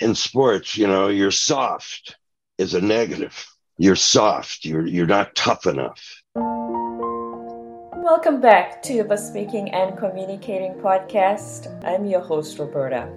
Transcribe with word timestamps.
in 0.00 0.14
sports, 0.14 0.76
you 0.76 0.86
know, 0.86 1.08
you're 1.08 1.30
soft 1.30 2.16
is 2.58 2.74
a 2.74 2.80
negative. 2.80 3.46
You're 3.78 3.96
soft. 3.96 4.64
You're 4.64 4.86
you're 4.86 5.06
not 5.06 5.34
tough 5.34 5.66
enough. 5.66 6.22
Welcome 7.96 8.40
back 8.40 8.82
to 8.84 9.04
the 9.04 9.16
Speaking 9.16 9.70
and 9.70 9.96
Communicating 9.96 10.74
podcast. 10.74 11.68
I'm 11.84 12.04
your 12.06 12.20
host 12.20 12.58
Roberta. 12.58 13.08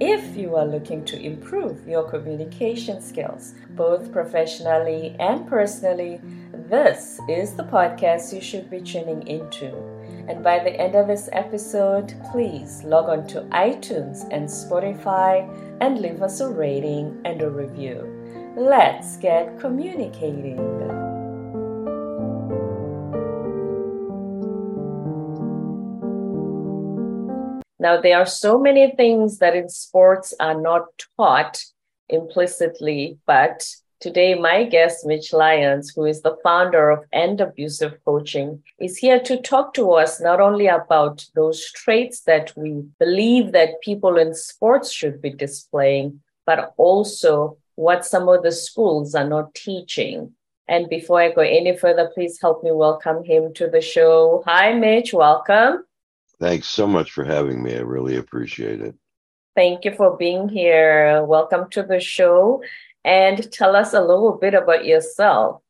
If 0.00 0.36
you 0.36 0.56
are 0.56 0.66
looking 0.66 1.04
to 1.06 1.20
improve 1.20 1.86
your 1.86 2.02
communication 2.10 3.00
skills, 3.00 3.54
both 3.70 4.12
professionally 4.12 5.14
and 5.20 5.46
personally, 5.48 6.20
this 6.52 7.20
is 7.28 7.54
the 7.54 7.62
podcast 7.62 8.34
you 8.34 8.40
should 8.40 8.68
be 8.68 8.80
tuning 8.80 9.26
into. 9.28 9.93
And 10.26 10.42
by 10.42 10.58
the 10.58 10.70
end 10.70 10.94
of 10.94 11.06
this 11.06 11.28
episode, 11.32 12.14
please 12.32 12.82
log 12.82 13.10
on 13.10 13.26
to 13.28 13.42
iTunes 13.52 14.26
and 14.30 14.48
Spotify 14.48 15.46
and 15.80 16.00
leave 16.00 16.22
us 16.22 16.40
a 16.40 16.48
rating 16.48 17.20
and 17.26 17.42
a 17.42 17.50
review. 17.50 18.10
Let's 18.56 19.18
get 19.18 19.58
communicating. 19.60 20.56
Now, 27.78 28.00
there 28.00 28.16
are 28.16 28.24
so 28.24 28.58
many 28.58 28.92
things 28.96 29.40
that 29.40 29.54
in 29.54 29.68
sports 29.68 30.32
are 30.40 30.58
not 30.58 30.84
taught 31.18 31.62
implicitly, 32.08 33.18
but 33.26 33.66
today 34.04 34.34
my 34.34 34.64
guest, 34.64 35.06
Mitch 35.06 35.32
Lyons, 35.32 35.90
who 35.96 36.04
is 36.04 36.20
the 36.20 36.36
founder 36.42 36.90
of 36.90 37.06
End 37.10 37.40
Abusive 37.40 37.94
Coaching, 38.04 38.62
is 38.78 38.98
here 38.98 39.18
to 39.20 39.40
talk 39.40 39.72
to 39.72 39.92
us 39.92 40.20
not 40.20 40.42
only 40.42 40.66
about 40.66 41.24
those 41.34 41.72
traits 41.72 42.20
that 42.24 42.52
we 42.54 42.84
believe 42.98 43.52
that 43.52 43.80
people 43.80 44.18
in 44.18 44.34
sports 44.34 44.92
should 44.92 45.22
be 45.22 45.30
displaying, 45.30 46.20
but 46.44 46.74
also 46.76 47.56
what 47.76 48.04
some 48.04 48.28
of 48.28 48.42
the 48.42 48.52
schools 48.52 49.14
are 49.14 49.26
not 49.26 49.54
teaching. 49.54 50.32
And 50.68 50.86
before 50.90 51.22
I 51.22 51.32
go 51.32 51.40
any 51.40 51.74
further, 51.74 52.10
please 52.12 52.38
help 52.42 52.62
me 52.62 52.72
welcome 52.72 53.24
him 53.24 53.54
to 53.54 53.70
the 53.70 53.80
show. 53.80 54.42
Hi, 54.44 54.74
Mitch. 54.74 55.14
Welcome. 55.14 55.82
Thanks 56.38 56.66
so 56.66 56.86
much 56.86 57.10
for 57.10 57.24
having 57.24 57.62
me. 57.62 57.74
I 57.74 57.80
really 57.80 58.16
appreciate 58.16 58.82
it. 58.82 58.96
Thank 59.56 59.86
you 59.86 59.94
for 59.94 60.14
being 60.18 60.50
here. 60.50 61.24
Welcome 61.24 61.70
to 61.70 61.82
the 61.82 62.00
show. 62.00 62.60
And 63.04 63.50
tell 63.52 63.76
us 63.76 63.92
a 63.92 64.00
little 64.00 64.32
bit 64.32 64.54
about 64.54 64.84
yourself. 64.84 65.60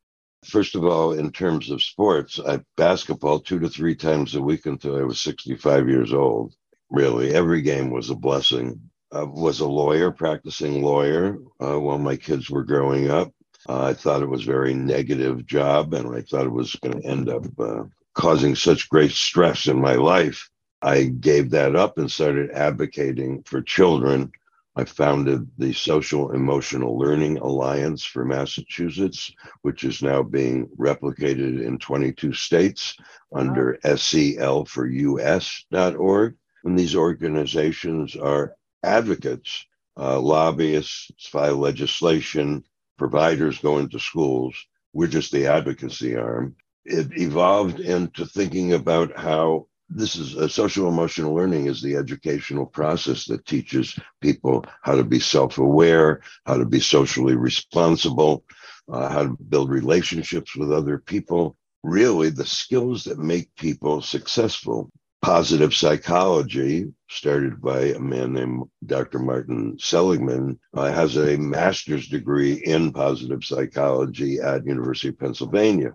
First 0.45 0.75
of 0.75 0.85
all, 0.85 1.13
in 1.13 1.33
terms 1.33 1.71
of 1.71 1.83
sports, 1.83 2.39
I 2.39 2.61
basketball 2.77 3.41
two 3.41 3.59
to 3.61 3.69
three 3.69 3.95
times 3.95 4.35
a 4.35 4.43
week 4.43 4.67
until 4.67 4.97
I 4.97 5.03
was 5.03 5.21
65 5.21 5.89
years 5.89 6.13
old. 6.13 6.55
Really, 6.91 7.35
every 7.35 7.63
game 7.63 7.91
was 7.91 8.11
a 8.11 8.15
blessing. 8.15 8.79
I 9.11 9.23
was 9.23 9.61
a 9.61 9.67
lawyer, 9.67 10.11
practicing 10.11 10.83
lawyer 10.83 11.39
uh, 11.61 11.81
while 11.81 11.99
my 11.99 12.17
kids 12.17 12.51
were 12.51 12.65
growing 12.65 13.11
up. 13.11 13.33
Uh, 13.69 13.85
I 13.85 13.95
thought 13.95 14.23
it 14.23 14.29
was 14.29 14.43
a 14.43 14.53
very 14.53 14.75
negative 14.75 15.47
job, 15.47 15.95
and 15.95 16.15
I 16.15 16.21
thought 16.21 16.47
it 16.47 16.53
was 16.53 16.77
going 16.77 17.01
to 17.01 17.09
end 17.09 17.31
up 17.31 17.47
uh, 17.59 17.85
causing 18.13 18.55
such 18.55 18.91
great 18.91 19.13
stress 19.13 19.67
in 19.67 19.81
my 19.81 19.95
life 19.95 20.51
I 20.85 21.05
gave 21.05 21.51
that 21.51 21.75
up 21.75 21.97
and 21.97 22.13
started 22.13 22.51
advocating 22.51 23.43
for 23.45 23.63
children. 23.63 24.31
I 24.77 24.85
founded 24.85 25.49
the 25.57 25.73
Social 25.73 26.33
Emotional 26.33 26.99
Learning 26.99 27.39
Alliance 27.39 28.05
for 28.05 28.25
Massachusetts, 28.25 29.33
which 29.63 29.85
is 29.85 30.03
now 30.03 30.23
being 30.25 30.67
replicated 30.77 31.65
in 31.65 31.79
22 31.79 32.33
states 32.33 32.97
under 33.33 33.79
SEL 33.97 34.65
for 34.65 34.87
US.org. 34.89 36.35
And 36.65 36.79
these 36.79 36.97
organizations 36.97 38.17
are 38.17 38.57
advocates, 38.83 39.65
uh, 39.97 40.19
lobbyists, 40.19 41.29
file 41.29 41.59
legislation, 41.59 42.65
providers 42.99 43.59
go 43.61 43.79
into 43.79 44.01
schools. 44.01 44.57
We're 44.93 45.07
just 45.07 45.31
the 45.31 45.47
advocacy 45.47 46.17
arm. 46.17 46.57
It 46.85 47.17
evolved 47.17 47.79
into 47.79 48.27
thinking 48.27 48.73
about 48.73 49.17
how 49.17 49.69
this 49.89 50.17
is 50.17 50.35
a 50.35 50.49
social 50.49 50.89
emotional 50.89 51.35
learning 51.35 51.67
is 51.67 51.83
the 51.83 51.97
educational 51.97 52.67
process 52.67 53.27
that 53.27 53.45
teaches 53.47 53.99
people 54.21 54.65
how 54.83 54.95
to 54.95 55.05
be 55.05 55.21
self-aware 55.21 56.21
how 56.47 56.57
to 56.57 56.65
be 56.65 56.81
socially 56.81 57.37
responsible 57.37 58.45
uh, 58.91 59.09
how 59.09 59.23
to 59.25 59.37
build 59.49 59.71
relationships 59.71 60.57
with 60.57 60.73
other 60.73 60.99
people. 60.99 61.57
Really 61.83 62.31
the 62.31 62.47
skills 62.47 63.05
that 63.05 63.19
make 63.19 63.55
people 63.57 64.01
successful. 64.01 64.91
Positive 65.23 65.75
psychology 65.75 66.93
started 67.09 67.61
by 67.63 67.81
a 67.81 67.99
man 67.99 68.35
named 68.35 68.65
dr 68.85 69.19
martin 69.21 69.75
seligman 69.79 70.59
uh, 70.75 70.93
has 70.93 71.17
a 71.17 71.37
master's 71.39 72.09
degree 72.09 72.55
in 72.65 72.93
positive 72.93 73.43
psychology 73.43 74.39
at 74.41 74.67
university 74.67 75.09
of 75.09 75.19
pennsylvania 75.19 75.95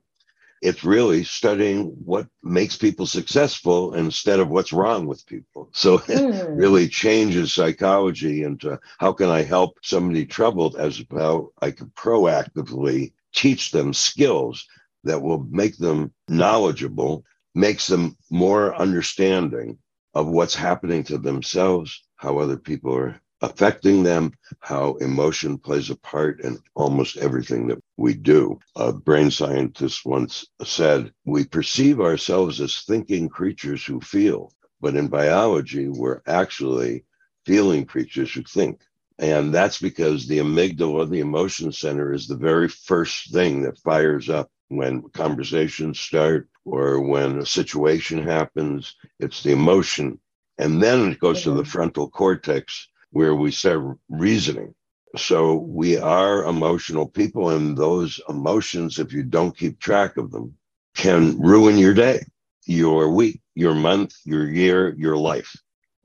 it's 0.61 0.83
really 0.83 1.23
studying 1.23 1.85
what 2.03 2.27
makes 2.43 2.75
people 2.75 3.05
successful 3.05 3.93
instead 3.93 4.39
of 4.39 4.49
what's 4.49 4.73
wrong 4.73 5.05
with 5.05 5.25
people. 5.25 5.69
So 5.79 5.99
mm. 5.99 6.09
it 6.09 6.45
hmm. 6.45 6.55
really 6.55 6.87
changes 6.87 7.53
psychology 7.53 8.43
into 8.43 8.79
how 8.97 9.13
can 9.13 9.29
I 9.29 9.43
help 9.43 9.77
somebody 9.81 10.25
troubled 10.25 10.75
as 10.75 11.03
how 11.11 11.51
I 11.61 11.71
can 11.71 11.87
proactively 11.95 13.13
teach 13.33 13.71
them 13.71 13.93
skills 13.93 14.67
that 15.03 15.21
will 15.21 15.45
make 15.49 15.77
them 15.77 16.11
knowledgeable, 16.27 17.23
makes 17.55 17.87
them 17.87 18.17
more 18.29 18.75
understanding 18.75 19.77
of 20.13 20.27
what's 20.27 20.55
happening 20.55 21.03
to 21.05 21.17
themselves, 21.17 22.03
how 22.15 22.39
other 22.39 22.57
people 22.57 22.93
are 22.95 23.21
affecting 23.41 24.03
them, 24.03 24.33
how 24.59 24.95
emotion 24.95 25.57
plays 25.57 25.89
a 25.89 25.95
part 25.95 26.41
in 26.41 26.59
almost 26.75 27.17
everything 27.17 27.67
that 27.67 27.81
we 27.97 28.13
do. 28.13 28.59
A 28.75 28.91
brain 28.91 29.31
scientist 29.31 30.05
once 30.05 30.45
said, 30.63 31.13
We 31.25 31.45
perceive 31.45 32.01
ourselves 32.01 32.59
as 32.61 32.81
thinking 32.81 33.29
creatures 33.29 33.85
who 33.85 34.01
feel, 34.01 34.53
but 34.81 34.95
in 34.95 35.07
biology, 35.07 35.87
we're 35.87 36.21
actually 36.27 37.05
feeling 37.45 37.85
creatures 37.85 38.33
who 38.33 38.43
think. 38.43 38.81
And 39.19 39.53
that's 39.53 39.79
because 39.79 40.27
the 40.27 40.39
amygdala, 40.39 41.09
the 41.09 41.19
emotion 41.19 41.71
center, 41.71 42.13
is 42.13 42.27
the 42.27 42.37
very 42.37 42.69
first 42.69 43.33
thing 43.33 43.63
that 43.63 43.77
fires 43.79 44.29
up 44.29 44.49
when 44.69 45.01
conversations 45.09 45.99
start 45.99 46.47
or 46.63 47.01
when 47.01 47.39
a 47.39 47.45
situation 47.45 48.23
happens. 48.23 48.95
It's 49.19 49.43
the 49.43 49.51
emotion. 49.51 50.19
And 50.57 50.81
then 50.83 51.11
it 51.11 51.19
goes 51.19 51.43
to 51.43 51.51
the 51.51 51.65
frontal 51.65 52.09
cortex, 52.09 52.88
where 53.11 53.35
we 53.35 53.51
start 53.51 53.97
reasoning. 54.09 54.73
So 55.17 55.55
we 55.55 55.97
are 55.97 56.45
emotional 56.45 57.07
people, 57.07 57.49
and 57.49 57.75
those 57.75 58.21
emotions, 58.29 58.99
if 58.99 59.11
you 59.11 59.23
don't 59.23 59.57
keep 59.57 59.79
track 59.79 60.17
of 60.17 60.31
them, 60.31 60.55
can 60.95 61.39
ruin 61.39 61.77
your 61.77 61.93
day, 61.93 62.25
your 62.65 63.09
week, 63.09 63.41
your 63.55 63.73
month, 63.73 64.13
your 64.23 64.47
year, 64.49 64.93
your 64.97 65.17
life. 65.17 65.55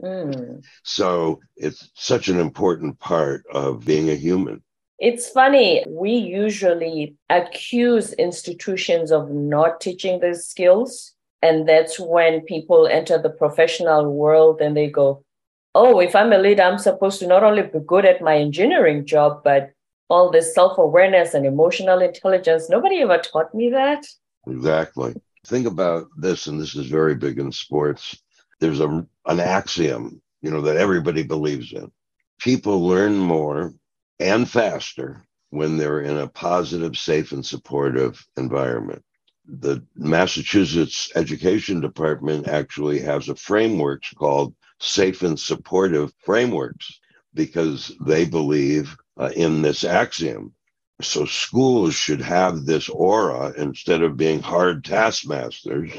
Mm. 0.03 0.65
So 0.83 1.41
it's 1.57 1.91
such 1.95 2.29
an 2.29 2.41
important 2.41 2.99
part 2.99 3.45
of 3.53 3.85
being 3.85 4.11
a 4.11 4.15
human. 4.15 4.63
It's 4.99 5.29
funny, 5.29 5.85
we 5.87 6.13
usually 6.13 7.17
accuse 7.29 8.13
institutions 8.15 9.11
of 9.13 9.31
not 9.31 9.81
teaching 9.81 10.21
these 10.21 10.47
skills. 10.47 11.13
And 11.43 11.69
that's 11.69 12.01
when 12.01 12.41
people 12.43 12.87
enter 12.87 13.19
the 13.21 13.29
professional 13.29 14.11
world 14.11 14.63
and 14.63 14.75
they 14.75 14.89
go, 14.89 15.25
oh, 15.75 16.01
if 16.01 16.15
I'm 16.15 16.33
a 16.33 16.39
leader, 16.39 16.63
I'm 16.63 16.79
supposed 16.79 17.19
to 17.21 17.27
not 17.27 17.43
only 17.43 17.63
be 17.63 17.81
good 17.87 18.05
at 18.05 18.23
my 18.23 18.37
engineering 18.37 19.05
job, 19.07 19.43
but 19.45 19.73
all 20.09 20.31
this 20.31 20.55
self 20.55 20.79
awareness 20.79 21.35
and 21.35 21.47
emotional 21.47 22.01
intelligence. 22.01 22.69
Nobody 22.69 23.03
ever 23.03 23.19
taught 23.19 23.55
me 23.55 23.71
that. 23.71 24.05
Exactly. 24.47 25.15
Think 25.47 25.67
about 25.67 26.07
this, 26.17 26.47
and 26.47 26.61
this 26.61 26.75
is 26.75 26.87
very 26.87 27.15
big 27.15 27.39
in 27.39 27.53
sports. 27.53 28.23
There's 28.61 28.81
a, 28.81 29.07
an 29.27 29.41
axiom, 29.41 30.23
you 30.41 30.51
know, 30.51 30.63
that 30.63 30.77
everybody 30.77 31.23
believes 31.23 31.73
in. 31.73 31.91
People 32.39 32.87
learn 32.87 33.17
more 33.17 33.75
and 34.21 34.49
faster 34.49 35.25
when 35.51 35.77
they're 35.77 36.01
in 36.01 36.17
a 36.19 36.29
positive, 36.29 36.97
safe, 36.97 37.33
and 37.33 37.45
supportive 37.45 38.27
environment. 38.37 39.03
The 39.47 39.85
Massachusetts 39.95 41.13
Education 41.15 41.81
Department 41.81 42.49
actually 42.49 43.01
has 43.01 43.29
a 43.29 43.37
framework 43.37 44.03
called 44.17 44.55
safe 44.81 45.23
and 45.23 45.39
supportive 45.39 46.13
frameworks 46.19 47.01
because 47.35 47.93
they 48.01 48.25
believe 48.25 48.97
uh, 49.19 49.31
in 49.35 49.63
this 49.63 49.85
axiom. 49.85 50.53
So 51.01 51.25
schools 51.25 51.95
should 51.95 52.21
have 52.21 52.65
this 52.65 52.89
aura 52.89 53.53
instead 53.57 54.03
of 54.03 54.17
being 54.17 54.41
hard 54.41 54.85
taskmasters. 54.85 55.93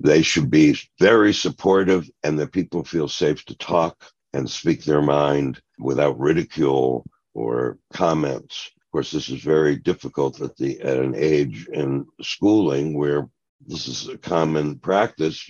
They 0.00 0.22
should 0.22 0.50
be 0.50 0.76
very 0.98 1.32
supportive 1.34 2.08
and 2.22 2.38
that 2.38 2.52
people 2.52 2.82
feel 2.84 3.08
safe 3.08 3.44
to 3.44 3.56
talk 3.56 4.10
and 4.32 4.50
speak 4.50 4.84
their 4.84 5.02
mind 5.02 5.60
without 5.78 6.18
ridicule 6.18 7.04
or 7.34 7.78
comments. 7.92 8.70
Of 8.76 8.90
course, 8.92 9.10
this 9.10 9.28
is 9.28 9.42
very 9.42 9.76
difficult 9.76 10.40
at 10.40 10.56
the 10.56 10.80
at 10.80 10.98
an 10.98 11.14
age 11.14 11.68
in 11.72 12.06
schooling 12.20 12.96
where 12.96 13.28
this 13.66 13.86
is 13.86 14.08
a 14.08 14.18
common 14.18 14.78
practice 14.78 15.48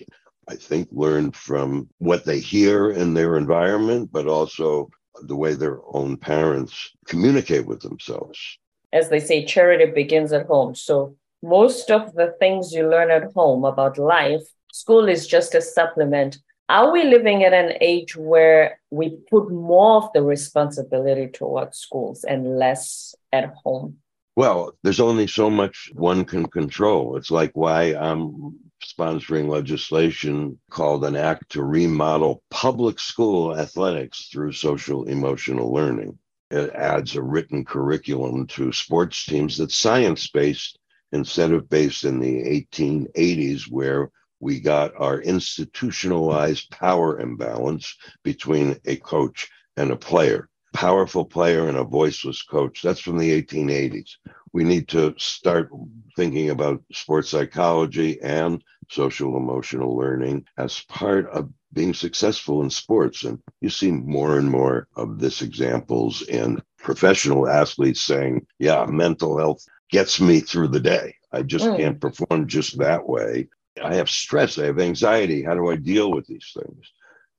I 0.48 0.56
think, 0.56 0.88
learn 0.90 1.32
from 1.32 1.88
what 1.98 2.24
they 2.24 2.40
hear 2.40 2.90
in 2.90 3.14
their 3.14 3.36
environment, 3.36 4.10
but 4.12 4.26
also 4.26 4.90
the 5.22 5.36
way 5.36 5.54
their 5.54 5.78
own 5.92 6.16
parents 6.16 6.90
communicate 7.06 7.66
with 7.66 7.80
themselves. 7.80 8.58
As 8.92 9.08
they 9.08 9.20
say, 9.20 9.44
charity 9.44 9.86
begins 9.86 10.32
at 10.32 10.46
home. 10.46 10.74
So 10.74 11.16
most 11.42 11.90
of 11.90 12.14
the 12.14 12.34
things 12.38 12.72
you 12.72 12.88
learn 12.88 13.10
at 13.10 13.32
home 13.32 13.64
about 13.64 13.98
life, 13.98 14.42
school 14.72 15.08
is 15.08 15.26
just 15.26 15.54
a 15.54 15.60
supplement. 15.62 16.38
Are 16.68 16.90
we 16.92 17.04
living 17.04 17.44
at 17.44 17.52
an 17.52 17.74
age 17.80 18.16
where 18.16 18.80
we 18.90 19.18
put 19.30 19.50
more 19.50 19.98
of 19.98 20.10
the 20.14 20.22
responsibility 20.22 21.28
towards 21.28 21.78
schools 21.78 22.24
and 22.24 22.58
less 22.58 23.14
at 23.32 23.52
home? 23.64 23.98
Well, 24.36 24.72
there's 24.82 25.00
only 25.00 25.26
so 25.26 25.50
much 25.50 25.90
one 25.92 26.24
can 26.24 26.46
control. 26.46 27.16
It's 27.16 27.30
like 27.30 27.50
why 27.54 27.94
I'm 27.94 28.58
sponsoring 28.84 29.48
legislation 29.48 30.58
called 30.70 31.04
an 31.04 31.16
act 31.16 31.50
to 31.50 31.62
remodel 31.62 32.42
public 32.50 32.98
school 32.98 33.56
athletics 33.56 34.28
through 34.32 34.52
social 34.52 35.04
emotional 35.04 35.72
learning. 35.72 36.18
It 36.50 36.70
adds 36.74 37.16
a 37.16 37.22
written 37.22 37.64
curriculum 37.64 38.46
to 38.48 38.72
sports 38.72 39.24
teams 39.24 39.56
that's 39.56 39.74
science 39.74 40.28
based 40.28 40.78
instead 41.12 41.52
of 41.52 41.68
based 41.68 42.04
in 42.04 42.20
the 42.20 42.66
1880s, 42.70 43.70
where 43.70 44.10
we 44.40 44.60
got 44.60 44.92
our 44.96 45.20
institutionalized 45.20 46.70
power 46.70 47.20
imbalance 47.20 47.96
between 48.24 48.76
a 48.86 48.96
coach 48.96 49.48
and 49.76 49.90
a 49.90 49.96
player. 49.96 50.48
Powerful 50.74 51.24
player 51.24 51.68
and 51.68 51.78
a 51.78 51.84
voiceless 51.84 52.42
coach. 52.42 52.82
That's 52.82 53.00
from 53.00 53.18
the 53.18 53.42
1880s. 53.42 54.16
We 54.52 54.64
need 54.64 54.88
to 54.88 55.14
start 55.16 55.70
thinking 56.16 56.50
about 56.50 56.82
sports 56.92 57.30
psychology 57.30 58.20
and 58.20 58.62
social 58.90 59.36
emotional 59.36 59.96
learning 59.96 60.44
as 60.56 60.80
part 60.88 61.28
of 61.30 61.50
being 61.72 61.94
successful 61.94 62.62
in 62.62 62.70
sports. 62.70 63.24
And 63.24 63.40
you 63.60 63.70
see 63.70 63.90
more 63.90 64.38
and 64.38 64.50
more 64.50 64.88
of 64.96 65.18
this 65.18 65.42
examples 65.42 66.22
in 66.22 66.62
professional 66.78 67.48
athletes 67.48 68.02
saying, 68.02 68.46
yeah, 68.58 68.84
mental 68.86 69.38
health 69.38 69.64
gets 69.90 70.20
me 70.20 70.40
through 70.40 70.68
the 70.68 70.80
day. 70.80 71.14
I 71.32 71.42
just 71.42 71.64
mm. 71.64 71.76
can't 71.76 72.00
perform 72.00 72.46
just 72.46 72.78
that 72.78 73.08
way. 73.08 73.48
I 73.82 73.94
have 73.94 74.10
stress, 74.10 74.58
I 74.58 74.66
have 74.66 74.78
anxiety. 74.78 75.42
How 75.42 75.54
do 75.54 75.70
I 75.70 75.76
deal 75.76 76.10
with 76.10 76.26
these 76.26 76.54
things? 76.54 76.92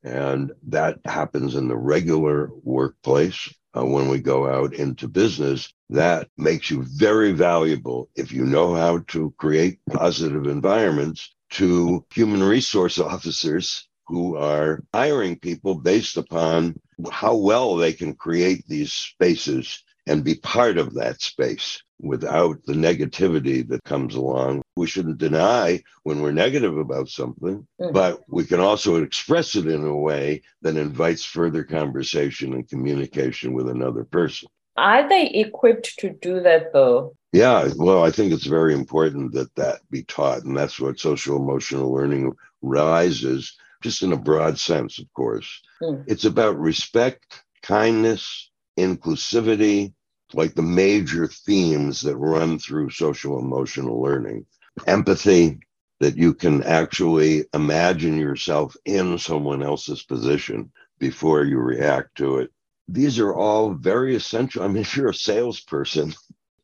And 0.03 0.51
that 0.67 0.99
happens 1.05 1.55
in 1.55 1.67
the 1.67 1.77
regular 1.77 2.49
workplace. 2.63 3.53
Uh, 3.75 3.85
when 3.85 4.07
we 4.07 4.19
go 4.19 4.47
out 4.47 4.73
into 4.75 5.07
business, 5.07 5.73
that 5.93 6.27
makes 6.37 6.69
you 6.71 6.83
very 6.83 7.31
valuable 7.31 8.09
if 8.15 8.31
you 8.31 8.45
know 8.45 8.73
how 8.75 8.99
to 9.07 9.33
create 9.37 9.79
positive 9.91 10.47
environments 10.47 11.33
to 11.51 12.03
human 12.13 12.43
resource 12.43 12.97
officers 13.13 13.87
who 14.07 14.35
are 14.35 14.83
hiring 14.93 15.37
people 15.39 15.75
based 15.75 16.17
upon 16.17 16.75
how 17.11 17.35
well 17.35 17.75
they 17.75 17.93
can 17.93 18.13
create 18.13 18.63
these 18.67 18.91
spaces 18.91 19.83
and 20.07 20.23
be 20.23 20.35
part 20.35 20.77
of 20.77 20.93
that 20.95 21.21
space 21.21 21.81
without 21.99 22.57
the 22.65 22.73
negativity 22.73 23.65
that 23.65 23.83
comes 23.85 24.15
along. 24.15 24.61
We 24.75 24.87
shouldn't 24.87 25.19
deny 25.19 25.81
when 26.03 26.21
we're 26.21 26.33
negative 26.33 26.77
about 26.77 27.07
something, 27.07 27.65
mm. 27.79 27.93
but 27.93 28.21
we 28.27 28.43
can 28.43 28.59
also 28.59 29.01
express 29.01 29.55
it 29.55 29.67
in 29.67 29.85
a 29.85 29.95
way 29.95 30.41
that 30.63 30.75
invites 30.75 31.23
further 31.23 31.63
conversation 31.63 32.53
and 32.53 32.67
communication 32.67 33.53
with 33.53 33.69
another 33.69 34.03
person. 34.03 34.49
Are 34.75 35.07
they 35.07 35.27
equipped 35.27 35.99
to 35.99 36.09
do 36.09 36.39
that 36.41 36.73
though? 36.73 37.15
Yeah, 37.31 37.69
well, 37.75 38.03
I 38.03 38.11
think 38.11 38.31
it's 38.31 38.45
very 38.45 38.73
important 38.73 39.33
that 39.33 39.53
that 39.55 39.79
be 39.89 40.03
taught. 40.03 40.43
And 40.43 40.55
that's 40.55 40.79
what 40.79 40.99
social 40.99 41.35
emotional 41.37 41.91
learning 41.91 42.33
rises, 42.61 43.55
just 43.81 44.03
in 44.03 44.13
a 44.13 44.17
broad 44.17 44.59
sense, 44.59 44.99
of 44.99 45.11
course. 45.13 45.61
Mm. 45.81 46.03
It's 46.07 46.25
about 46.25 46.59
respect, 46.59 47.43
kindness, 47.63 48.51
inclusivity, 48.77 49.93
like 50.33 50.53
the 50.53 50.61
major 50.61 51.27
themes 51.27 52.01
that 52.01 52.17
run 52.17 52.59
through 52.59 52.91
social 52.91 53.39
emotional 53.39 54.01
learning. 54.01 54.45
Empathy, 54.87 55.59
that 55.99 56.17
you 56.17 56.33
can 56.33 56.63
actually 56.63 57.45
imagine 57.53 58.17
yourself 58.17 58.75
in 58.85 59.17
someone 59.17 59.63
else's 59.63 60.03
position 60.03 60.71
before 60.99 61.43
you 61.43 61.57
react 61.59 62.15
to 62.15 62.37
it. 62.37 62.51
These 62.87 63.19
are 63.19 63.33
all 63.33 63.73
very 63.73 64.15
essential. 64.15 64.63
I 64.63 64.67
mean, 64.67 64.77
if 64.83 64.95
you're 64.95 65.09
a 65.09 65.13
salesperson, 65.13 66.13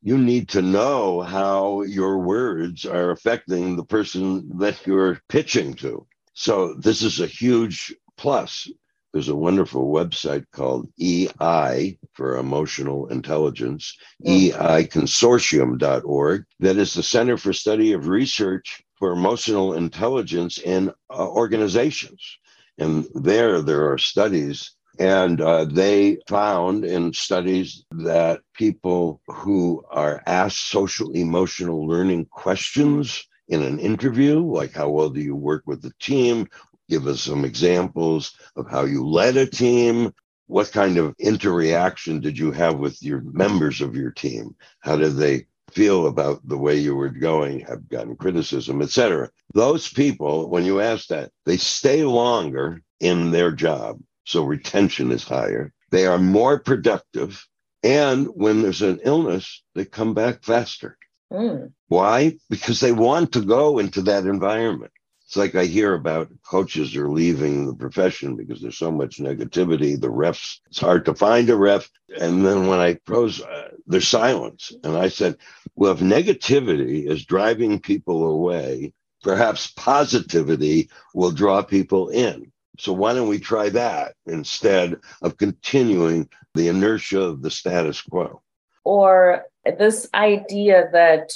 you 0.02 0.18
need 0.18 0.50
to 0.50 0.62
know 0.62 1.22
how 1.22 1.82
your 1.82 2.20
words 2.20 2.86
are 2.86 3.12
affecting 3.12 3.76
the 3.76 3.84
person 3.84 4.58
that 4.60 4.86
you're 4.86 5.22
pitching 5.28 5.74
to. 5.76 6.08
So, 6.34 6.74
this 6.76 7.02
is 7.02 7.20
a 7.20 7.28
huge 7.28 7.94
plus 8.16 8.70
there's 9.12 9.30
a 9.30 9.36
wonderful 9.36 9.92
website 9.92 10.46
called 10.52 10.88
EI 11.00 11.98
for 12.14 12.38
Emotional 12.38 13.08
Intelligence, 13.08 13.98
mm. 14.24 14.52
eiconsortium.org, 14.52 16.46
that 16.60 16.78
is 16.78 16.94
the 16.94 17.04
Center 17.04 17.38
for 17.38 17.52
Study 17.52 17.94
of 17.94 18.08
Research 18.08 18.84
for 18.98 19.12
Emotional 19.12 19.74
Intelligence 19.74 20.60
in 20.60 20.90
uh, 21.10 21.28
Organizations. 21.28 22.38
And 22.78 23.08
there, 23.16 23.62
there 23.62 23.92
are 23.92 23.98
studies, 23.98 24.74
and 25.00 25.40
uh, 25.40 25.64
they 25.64 26.18
found 26.28 26.84
in 26.84 27.14
studies 27.14 27.86
that 27.92 28.42
people 28.54 29.22
who 29.28 29.84
are 29.90 30.22
asked 30.28 30.70
social 30.70 31.12
emotional 31.14 31.88
learning 31.88 32.26
questions 32.26 33.26
in 33.48 33.64
an 33.64 33.80
interview, 33.80 34.40
like 34.40 34.74
how 34.74 34.90
well 34.90 35.10
do 35.10 35.22
you 35.22 35.36
work 35.36 35.64
with 35.66 35.82
the 35.82 35.94
team? 36.02 36.48
Give 36.90 37.08
us 37.08 37.22
some 37.22 37.46
examples 37.46 38.34
of 38.58 38.70
how 38.70 38.84
you 38.84 39.08
led 39.08 39.38
a 39.38 39.46
team. 39.46 40.14
What 40.48 40.72
kind 40.72 40.98
of 40.98 41.16
interaction 41.18 42.20
did 42.20 42.38
you 42.38 42.52
have 42.52 42.78
with 42.78 43.02
your 43.02 43.22
members 43.22 43.82
of 43.82 43.96
your 43.96 44.12
team? 44.12 44.56
How 44.82 44.98
did 44.98 45.16
they 45.16 45.46
feel 45.72 46.08
about 46.08 46.46
the 46.48 46.58
way 46.58 46.76
you 46.76 46.96
were 46.96 47.10
going, 47.10 47.62
have 47.62 47.88
gotten 47.88 48.16
criticism, 48.16 48.82
etc. 48.82 49.30
Those 49.54 49.88
people, 49.88 50.50
when 50.50 50.66
you 50.66 50.82
ask 50.82 51.08
that, 51.08 51.32
they 51.46 51.58
stay 51.58 52.04
longer 52.04 52.82
in 53.00 53.32
their 53.32 53.52
job. 53.52 54.00
So 54.30 54.44
retention 54.44 55.12
is 55.12 55.24
higher. 55.24 55.74
They 55.90 56.06
are 56.06 56.20
more 56.20 56.60
productive. 56.60 57.48
And 57.82 58.28
when 58.28 58.62
there's 58.62 58.84
an 58.84 59.00
illness, 59.04 59.64
they 59.74 59.86
come 59.86 60.14
back 60.14 60.44
faster. 60.44 61.00
Mm. 61.34 61.72
Why? 61.88 62.38
Because 62.48 62.80
they 62.80 62.92
want 62.92 63.32
to 63.32 63.42
go 63.42 63.80
into 63.80 64.04
that 64.04 64.28
environment. 64.28 64.92
It's 65.26 65.36
like 65.36 65.56
I 65.56 65.66
hear 65.66 65.96
about 65.96 66.30
coaches 66.48 66.96
are 66.96 67.10
leaving 67.10 67.66
the 67.66 67.74
profession 67.74 68.36
because 68.36 68.62
there's 68.62 68.78
so 68.78 68.92
much 68.92 69.18
negativity. 69.18 70.00
The 70.00 70.12
refs, 70.12 70.60
it's 70.68 70.80
hard 70.80 71.06
to 71.06 71.16
find 71.16 71.50
a 71.50 71.56
ref. 71.56 71.90
And 72.16 72.46
then 72.46 72.68
when 72.68 72.78
I 72.78 73.00
pros, 73.06 73.42
uh, 73.42 73.70
there's 73.88 74.08
silence. 74.08 74.72
And 74.84 74.96
I 74.96 75.10
said, 75.10 75.38
well, 75.74 75.94
if 75.94 76.02
negativity 76.02 77.10
is 77.10 77.26
driving 77.26 77.80
people 77.80 78.26
away, 78.26 78.94
perhaps 79.24 79.72
positivity 79.72 80.92
will 81.16 81.32
draw 81.32 81.64
people 81.64 82.10
in. 82.10 82.52
So 82.80 82.94
why 82.94 83.14
don't 83.14 83.28
we 83.28 83.40
try 83.40 83.70
that 83.70 84.14
instead 84.26 84.96
of 85.22 85.38
continuing 85.38 86.30
the 86.56 86.70
inertia 86.70 87.22
of 87.22 87.42
the 87.42 87.52
status 87.52 88.02
quo? 88.02 88.42
Or 88.86 89.46
this 89.66 90.08
idea 90.14 90.90
that 90.94 91.34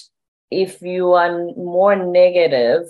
if 0.50 0.82
you 0.82 1.14
are 1.14 1.46
more 1.58 1.96
negative, 1.96 2.84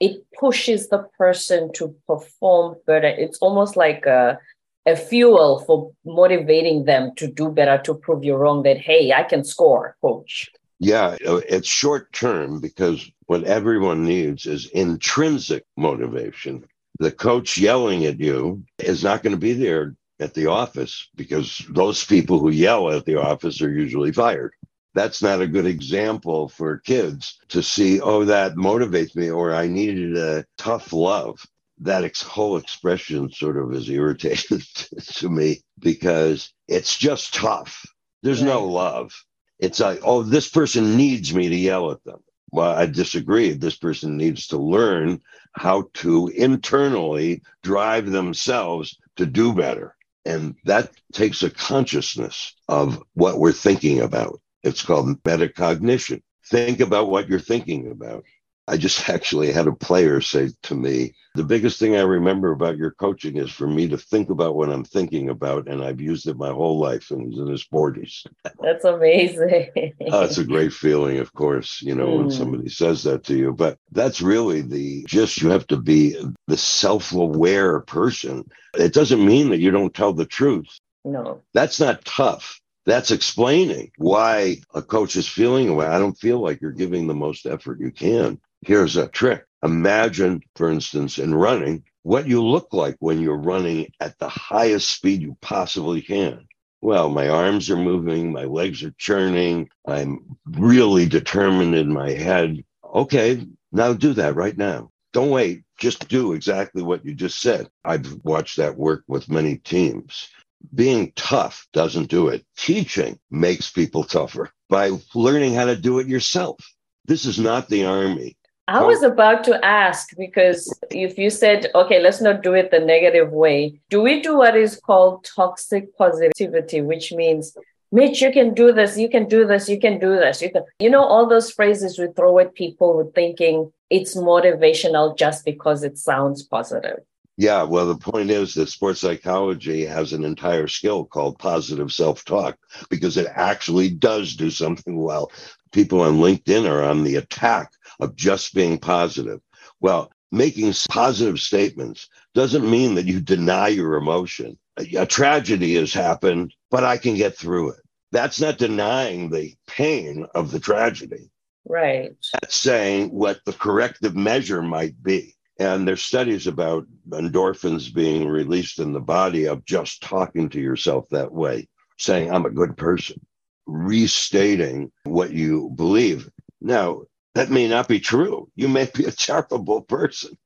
it 0.00 0.22
pushes 0.38 0.88
the 0.88 1.06
person 1.16 1.72
to 1.74 1.94
perform 2.06 2.76
better. 2.86 3.06
It's 3.06 3.38
almost 3.38 3.76
like 3.76 4.04
a, 4.04 4.38
a 4.84 4.96
fuel 4.96 5.60
for 5.60 5.92
motivating 6.04 6.84
them 6.84 7.12
to 7.16 7.26
do 7.26 7.48
better, 7.48 7.82
to 7.84 7.94
prove 7.94 8.22
you 8.22 8.34
wrong 8.34 8.64
that, 8.64 8.78
hey, 8.78 9.12
I 9.12 9.22
can 9.22 9.44
score, 9.44 9.96
coach. 10.02 10.50
Yeah, 10.78 11.16
it's 11.20 11.68
short 11.68 12.12
term 12.12 12.60
because 12.60 13.10
what 13.26 13.44
everyone 13.44 14.04
needs 14.04 14.44
is 14.44 14.66
intrinsic 14.66 15.64
motivation. 15.76 16.66
The 16.98 17.12
coach 17.12 17.58
yelling 17.58 18.06
at 18.06 18.20
you 18.20 18.64
is 18.78 19.02
not 19.02 19.22
going 19.22 19.34
to 19.34 19.40
be 19.40 19.52
there 19.52 19.96
at 20.20 20.34
the 20.34 20.46
office 20.46 21.08
because 21.16 21.64
those 21.70 22.04
people 22.04 22.38
who 22.38 22.50
yell 22.50 22.90
at 22.90 23.04
the 23.04 23.20
office 23.20 23.60
are 23.62 23.72
usually 23.72 24.12
fired 24.12 24.52
that's 24.94 25.22
not 25.22 25.42
a 25.42 25.46
good 25.46 25.66
example 25.66 26.48
for 26.48 26.78
kids 26.78 27.38
to 27.48 27.62
see, 27.62 28.00
oh, 28.00 28.24
that 28.24 28.54
motivates 28.54 29.14
me, 29.16 29.28
or 29.28 29.52
I 29.52 29.66
needed 29.66 30.16
a 30.16 30.46
tough 30.56 30.92
love. 30.92 31.44
That 31.78 32.04
ex- 32.04 32.22
whole 32.22 32.56
expression 32.56 33.30
sort 33.30 33.56
of 33.56 33.74
is 33.74 33.90
irritating 33.90 34.62
to 35.00 35.28
me 35.28 35.62
because 35.80 36.52
it's 36.68 36.96
just 36.96 37.34
tough. 37.34 37.84
There's 38.22 38.40
right. 38.40 38.48
no 38.48 38.66
love. 38.66 39.12
It's 39.58 39.80
like, 39.80 40.00
oh, 40.04 40.22
this 40.22 40.48
person 40.48 40.96
needs 40.96 41.34
me 41.34 41.48
to 41.48 41.56
yell 41.56 41.90
at 41.90 42.02
them. 42.04 42.20
Well, 42.54 42.70
I 42.70 42.86
disagree. 42.86 43.50
This 43.50 43.74
person 43.74 44.16
needs 44.16 44.46
to 44.46 44.58
learn 44.58 45.20
how 45.54 45.88
to 45.94 46.28
internally 46.28 47.42
drive 47.64 48.12
themselves 48.12 48.96
to 49.16 49.26
do 49.26 49.52
better. 49.52 49.96
And 50.24 50.54
that 50.64 50.92
takes 51.12 51.42
a 51.42 51.50
consciousness 51.50 52.54
of 52.68 53.02
what 53.14 53.40
we're 53.40 53.50
thinking 53.50 54.02
about. 54.02 54.40
It's 54.62 54.82
called 54.82 55.20
metacognition. 55.24 56.22
Think 56.46 56.78
about 56.78 57.10
what 57.10 57.28
you're 57.28 57.40
thinking 57.40 57.90
about. 57.90 58.22
I 58.66 58.76
just 58.76 59.08
actually 59.08 59.52
had 59.52 59.66
a 59.66 59.72
player 59.72 60.20
say 60.20 60.50
to 60.64 60.74
me, 60.74 61.14
the 61.34 61.44
biggest 61.44 61.80
thing 61.80 61.96
I 61.96 62.02
remember 62.02 62.52
about 62.52 62.76
your 62.76 62.92
coaching 62.92 63.36
is 63.36 63.50
for 63.50 63.66
me 63.66 63.88
to 63.88 63.98
think 63.98 64.30
about 64.30 64.54
what 64.54 64.70
I'm 64.70 64.84
thinking 64.84 65.28
about. 65.28 65.66
And 65.66 65.82
I've 65.82 66.00
used 66.00 66.28
it 66.28 66.36
my 66.36 66.50
whole 66.50 66.78
life. 66.78 67.10
And 67.10 67.28
he's 67.28 67.40
in 67.40 67.48
his 67.48 67.64
40s. 67.64 68.24
That's 68.60 68.84
amazing. 68.84 69.70
oh, 70.12 70.24
it's 70.24 70.38
a 70.38 70.44
great 70.44 70.72
feeling, 70.72 71.18
of 71.18 71.32
course, 71.34 71.82
you 71.82 71.94
know, 71.94 72.06
mm. 72.06 72.16
when 72.18 72.24
hmm. 72.26 72.30
somebody 72.30 72.68
says 72.68 73.02
that 73.02 73.24
to 73.24 73.36
you. 73.36 73.52
But 73.52 73.78
that's 73.90 74.22
really 74.22 74.60
the 74.62 75.04
just 75.08 75.42
you 75.42 75.50
have 75.50 75.66
to 75.68 75.76
be 75.76 76.16
the 76.46 76.56
self 76.56 77.12
aware 77.12 77.80
person. 77.80 78.48
It 78.74 78.92
doesn't 78.92 79.24
mean 79.24 79.50
that 79.50 79.58
you 79.58 79.70
don't 79.70 79.94
tell 79.94 80.12
the 80.12 80.26
truth. 80.26 80.78
No. 81.04 81.42
That's 81.52 81.80
not 81.80 82.04
tough. 82.04 82.60
That's 82.86 83.10
explaining 83.10 83.90
why 83.96 84.58
a 84.74 84.82
coach 84.82 85.16
is 85.16 85.26
feeling 85.26 85.68
away. 85.68 85.86
I 85.86 85.98
don't 85.98 86.18
feel 86.18 86.38
like 86.40 86.60
you're 86.60 86.70
giving 86.70 87.06
the 87.06 87.14
most 87.14 87.46
effort 87.46 87.80
you 87.80 87.90
can. 87.90 88.38
Here's 88.66 88.96
a 88.96 89.08
trick. 89.08 89.44
Imagine, 89.62 90.40
for 90.56 90.70
instance, 90.70 91.18
in 91.18 91.34
running, 91.34 91.84
what 92.02 92.26
you 92.26 92.42
look 92.42 92.72
like 92.72 92.96
when 92.98 93.20
you're 93.20 93.36
running 93.36 93.88
at 94.00 94.18
the 94.18 94.28
highest 94.28 94.90
speed 94.90 95.20
you 95.22 95.36
possibly 95.42 96.00
can. 96.00 96.46
Well, 96.80 97.10
my 97.10 97.28
arms 97.28 97.70
are 97.70 97.76
moving, 97.76 98.32
my 98.32 98.44
legs 98.44 98.82
are 98.82 98.94
churning, 98.98 99.68
I'm 99.86 100.36
really 100.46 101.06
determined 101.06 101.74
in 101.74 101.92
my 101.92 102.10
head. 102.10 102.62
Okay, 102.94 103.46
now 103.72 103.92
do 103.92 104.12
that 104.14 104.34
right 104.34 104.56
now. 104.56 104.90
Don't 105.12 105.30
wait, 105.30 105.62
just 105.78 106.08
do 106.08 106.32
exactly 106.32 106.82
what 106.82 107.04
you 107.04 107.14
just 107.14 107.40
said. 107.40 107.68
I've 107.84 108.18
watched 108.22 108.56
that 108.58 108.76
work 108.76 109.04
with 109.08 109.30
many 109.30 109.56
teams. 109.58 110.28
Being 110.74 111.12
tough 111.16 111.66
doesn't 111.72 112.08
do 112.08 112.28
it. 112.28 112.44
Teaching 112.56 113.18
makes 113.30 113.70
people 113.70 114.04
tougher 114.04 114.50
by 114.70 114.90
learning 115.14 115.54
how 115.54 115.66
to 115.66 115.76
do 115.76 115.98
it 115.98 116.06
yourself. 116.06 116.58
This 117.06 117.26
is 117.26 117.38
not 117.38 117.68
the 117.68 117.84
army. 117.84 118.36
I 118.66 118.82
was 118.82 119.02
about 119.02 119.44
to 119.44 119.62
ask 119.62 120.16
because 120.16 120.72
if 120.90 121.18
you 121.18 121.28
said, 121.28 121.70
okay, 121.74 122.00
let's 122.00 122.22
not 122.22 122.42
do 122.42 122.54
it 122.54 122.70
the 122.70 122.80
negative 122.80 123.30
way, 123.30 123.78
do 123.90 124.00
we 124.00 124.22
do 124.22 124.38
what 124.38 124.56
is 124.56 124.80
called 124.80 125.24
toxic 125.24 125.96
positivity, 125.98 126.80
which 126.80 127.12
means, 127.12 127.54
Mitch, 127.92 128.22
you 128.22 128.32
can 128.32 128.54
do 128.54 128.72
this, 128.72 128.96
you 128.96 129.10
can 129.10 129.28
do 129.28 129.46
this, 129.46 129.68
you 129.68 129.78
can 129.78 129.98
do 129.98 130.16
this. 130.16 130.40
You 130.40 130.50
can, 130.50 130.62
you 130.78 130.88
know, 130.88 131.04
all 131.04 131.28
those 131.28 131.50
phrases 131.50 131.98
we 131.98 132.08
throw 132.16 132.38
at 132.38 132.54
people 132.54 133.12
thinking 133.14 133.70
it's 133.90 134.16
motivational 134.16 135.16
just 135.16 135.44
because 135.44 135.84
it 135.84 135.98
sounds 135.98 136.42
positive. 136.42 137.00
Yeah, 137.36 137.64
well, 137.64 137.86
the 137.86 137.96
point 137.96 138.30
is 138.30 138.54
that 138.54 138.68
sports 138.68 139.00
psychology 139.00 139.84
has 139.84 140.12
an 140.12 140.24
entire 140.24 140.68
skill 140.68 141.04
called 141.04 141.38
positive 141.38 141.92
self 141.92 142.24
talk 142.24 142.56
because 142.88 143.16
it 143.16 143.26
actually 143.34 143.90
does 143.90 144.36
do 144.36 144.50
something 144.50 144.96
well. 144.96 145.32
People 145.72 146.00
on 146.00 146.18
LinkedIn 146.18 146.68
are 146.68 146.84
on 146.84 147.02
the 147.02 147.16
attack 147.16 147.72
of 148.04 148.14
just 148.14 148.54
being 148.54 148.78
positive. 148.78 149.40
Well, 149.80 150.12
making 150.30 150.72
positive 150.88 151.40
statements 151.40 152.08
doesn't 152.34 152.70
mean 152.70 152.94
that 152.94 153.06
you 153.06 153.20
deny 153.20 153.68
your 153.68 153.94
emotion. 153.96 154.58
A 154.96 155.06
tragedy 155.06 155.74
has 155.74 155.92
happened, 155.92 156.54
but 156.70 156.84
I 156.84 156.96
can 156.96 157.14
get 157.14 157.36
through 157.36 157.70
it. 157.70 157.80
That's 158.12 158.40
not 158.40 158.58
denying 158.58 159.30
the 159.30 159.54
pain 159.66 160.26
of 160.34 160.50
the 160.50 160.60
tragedy. 160.60 161.30
Right. 161.66 162.14
That's 162.34 162.56
saying 162.56 163.10
what 163.10 163.40
the 163.46 163.52
corrective 163.52 164.14
measure 164.14 164.62
might 164.62 165.02
be. 165.02 165.34
And 165.58 165.86
there's 165.86 166.02
studies 166.02 166.46
about 166.46 166.86
endorphins 167.10 167.94
being 167.94 168.26
released 168.26 168.80
in 168.80 168.92
the 168.92 169.00
body 169.00 169.46
of 169.46 169.64
just 169.64 170.02
talking 170.02 170.48
to 170.50 170.60
yourself 170.60 171.08
that 171.10 171.32
way, 171.32 171.68
saying, 171.96 172.32
I'm 172.32 172.44
a 172.44 172.50
good 172.50 172.76
person, 172.76 173.24
restating 173.66 174.90
what 175.04 175.30
you 175.32 175.70
believe. 175.76 176.28
Now, 176.60 177.02
that 177.34 177.50
may 177.50 177.68
not 177.68 177.88
be 177.88 178.00
true. 178.00 178.50
You 178.54 178.68
may 178.68 178.88
be 178.94 179.04
a 179.04 179.12
charitable 179.12 179.82
person. 179.82 180.36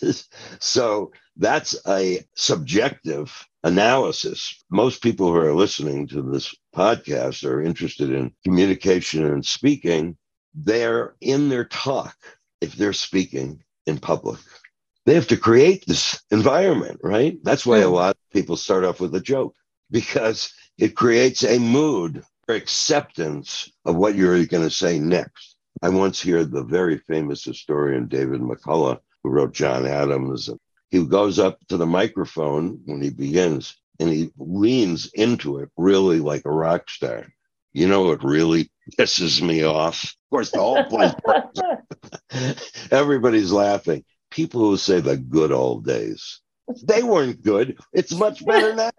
so 0.58 1.12
that's 1.36 1.76
a 1.86 2.24
subjective 2.34 3.46
analysis. 3.64 4.64
Most 4.70 5.02
people 5.02 5.28
who 5.28 5.36
are 5.36 5.54
listening 5.54 6.06
to 6.08 6.22
this 6.22 6.54
podcast 6.74 7.44
are 7.48 7.62
interested 7.62 8.10
in 8.10 8.32
communication 8.44 9.24
and 9.26 9.44
speaking. 9.44 10.16
They're 10.54 11.14
in 11.20 11.48
their 11.48 11.64
talk 11.64 12.16
if 12.60 12.74
they're 12.74 12.92
speaking 12.92 13.62
in 13.86 13.98
public. 13.98 14.40
They 15.06 15.14
have 15.14 15.28
to 15.28 15.36
create 15.36 15.84
this 15.86 16.20
environment, 16.30 17.00
right? 17.02 17.38
That's 17.42 17.64
why 17.64 17.78
a 17.78 17.86
hmm. 17.86 17.94
lot 17.94 18.16
of 18.16 18.32
people 18.32 18.56
start 18.56 18.84
off 18.84 19.00
with 19.00 19.14
a 19.14 19.20
joke 19.20 19.54
because 19.90 20.52
it 20.76 20.96
creates 20.96 21.44
a 21.44 21.58
mood 21.58 22.22
or 22.48 22.54
acceptance 22.54 23.70
of 23.84 23.96
what 23.96 24.14
you're 24.14 24.44
going 24.46 24.64
to 24.64 24.70
say 24.70 24.98
next. 24.98 25.47
I 25.82 25.88
once 25.90 26.22
heard 26.22 26.50
the 26.50 26.64
very 26.64 26.98
famous 26.98 27.44
historian 27.44 28.08
David 28.08 28.40
McCullough, 28.40 28.98
who 29.22 29.30
wrote 29.30 29.52
John 29.52 29.86
Adams. 29.86 30.50
He 30.90 31.04
goes 31.04 31.38
up 31.38 31.58
to 31.68 31.76
the 31.76 31.86
microphone 31.86 32.80
when 32.84 33.00
he 33.00 33.10
begins 33.10 33.76
and 34.00 34.08
he 34.08 34.30
leans 34.38 35.10
into 35.14 35.58
it 35.58 35.70
really 35.76 36.20
like 36.20 36.44
a 36.44 36.50
rock 36.50 36.88
star. 36.88 37.26
You 37.72 37.88
know, 37.88 38.10
it 38.12 38.24
really 38.24 38.70
pisses 38.98 39.42
me 39.42 39.64
off. 39.64 40.04
Of 40.04 40.30
course, 40.30 40.50
the 40.50 40.58
whole 40.58 40.84
place, 40.84 41.12
everybody's 42.90 43.52
laughing. 43.52 44.04
People 44.30 44.60
who 44.60 44.76
say 44.76 45.00
the 45.00 45.16
good 45.16 45.52
old 45.52 45.84
days, 45.84 46.40
they 46.82 47.02
weren't 47.02 47.42
good. 47.42 47.78
It's 47.92 48.14
much 48.14 48.44
better 48.44 48.74
now. 48.74 48.90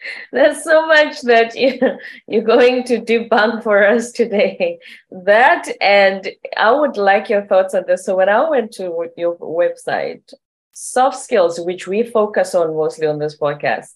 There's 0.32 0.62
so 0.64 0.86
much 0.86 1.22
that 1.22 1.54
you, 1.56 1.78
you're 2.26 2.42
going 2.42 2.84
to 2.84 3.00
debunk 3.00 3.62
for 3.62 3.86
us 3.86 4.12
today. 4.12 4.78
That, 5.10 5.68
and 5.80 6.28
I 6.56 6.70
would 6.70 6.96
like 6.96 7.28
your 7.28 7.46
thoughts 7.46 7.74
on 7.74 7.84
this. 7.86 8.04
So, 8.04 8.16
when 8.16 8.28
I 8.28 8.48
went 8.48 8.72
to 8.72 9.08
your 9.16 9.36
website, 9.38 10.32
soft 10.72 11.18
skills, 11.18 11.58
which 11.58 11.86
we 11.86 12.02
focus 12.02 12.54
on 12.54 12.76
mostly 12.76 13.06
on 13.06 13.18
this 13.18 13.36
podcast, 13.36 13.88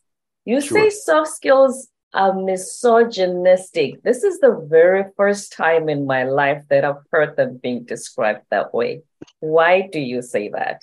you 0.45 0.61
sure. 0.61 0.79
say 0.79 0.91
soft 0.91 1.31
skills 1.31 1.89
are 2.15 2.35
misogynistic. 2.35 4.03
This 4.03 4.25
is 4.25 4.41
the 4.41 4.67
very 4.69 5.05
first 5.17 5.53
time 5.53 5.89
in 5.89 6.07
my 6.07 6.25
life 6.25 6.63
that 6.69 6.85
I've 6.85 7.05
heard 7.11 7.37
them 7.37 7.61
being 7.63 7.85
described 7.85 8.43
that 8.51 8.75
way. 8.75 9.03
Why 9.41 9.89
do 9.93 10.01
you 10.01 10.23
say 10.23 10.49
that? 10.51 10.83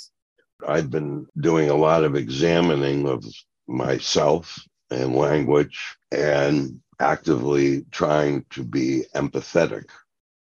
I've 0.68 0.90
been 0.90 1.28
doing 1.40 1.70
a 1.70 1.76
lot 1.76 2.04
of 2.04 2.16
examining 2.16 3.08
of 3.08 3.24
myself 3.68 4.60
and 4.91 5.15
language 5.15 5.98
and 6.12 6.79
actively 7.00 7.86
trying 7.91 8.46
to 8.51 8.63
be 8.63 9.03
empathetic, 9.15 9.86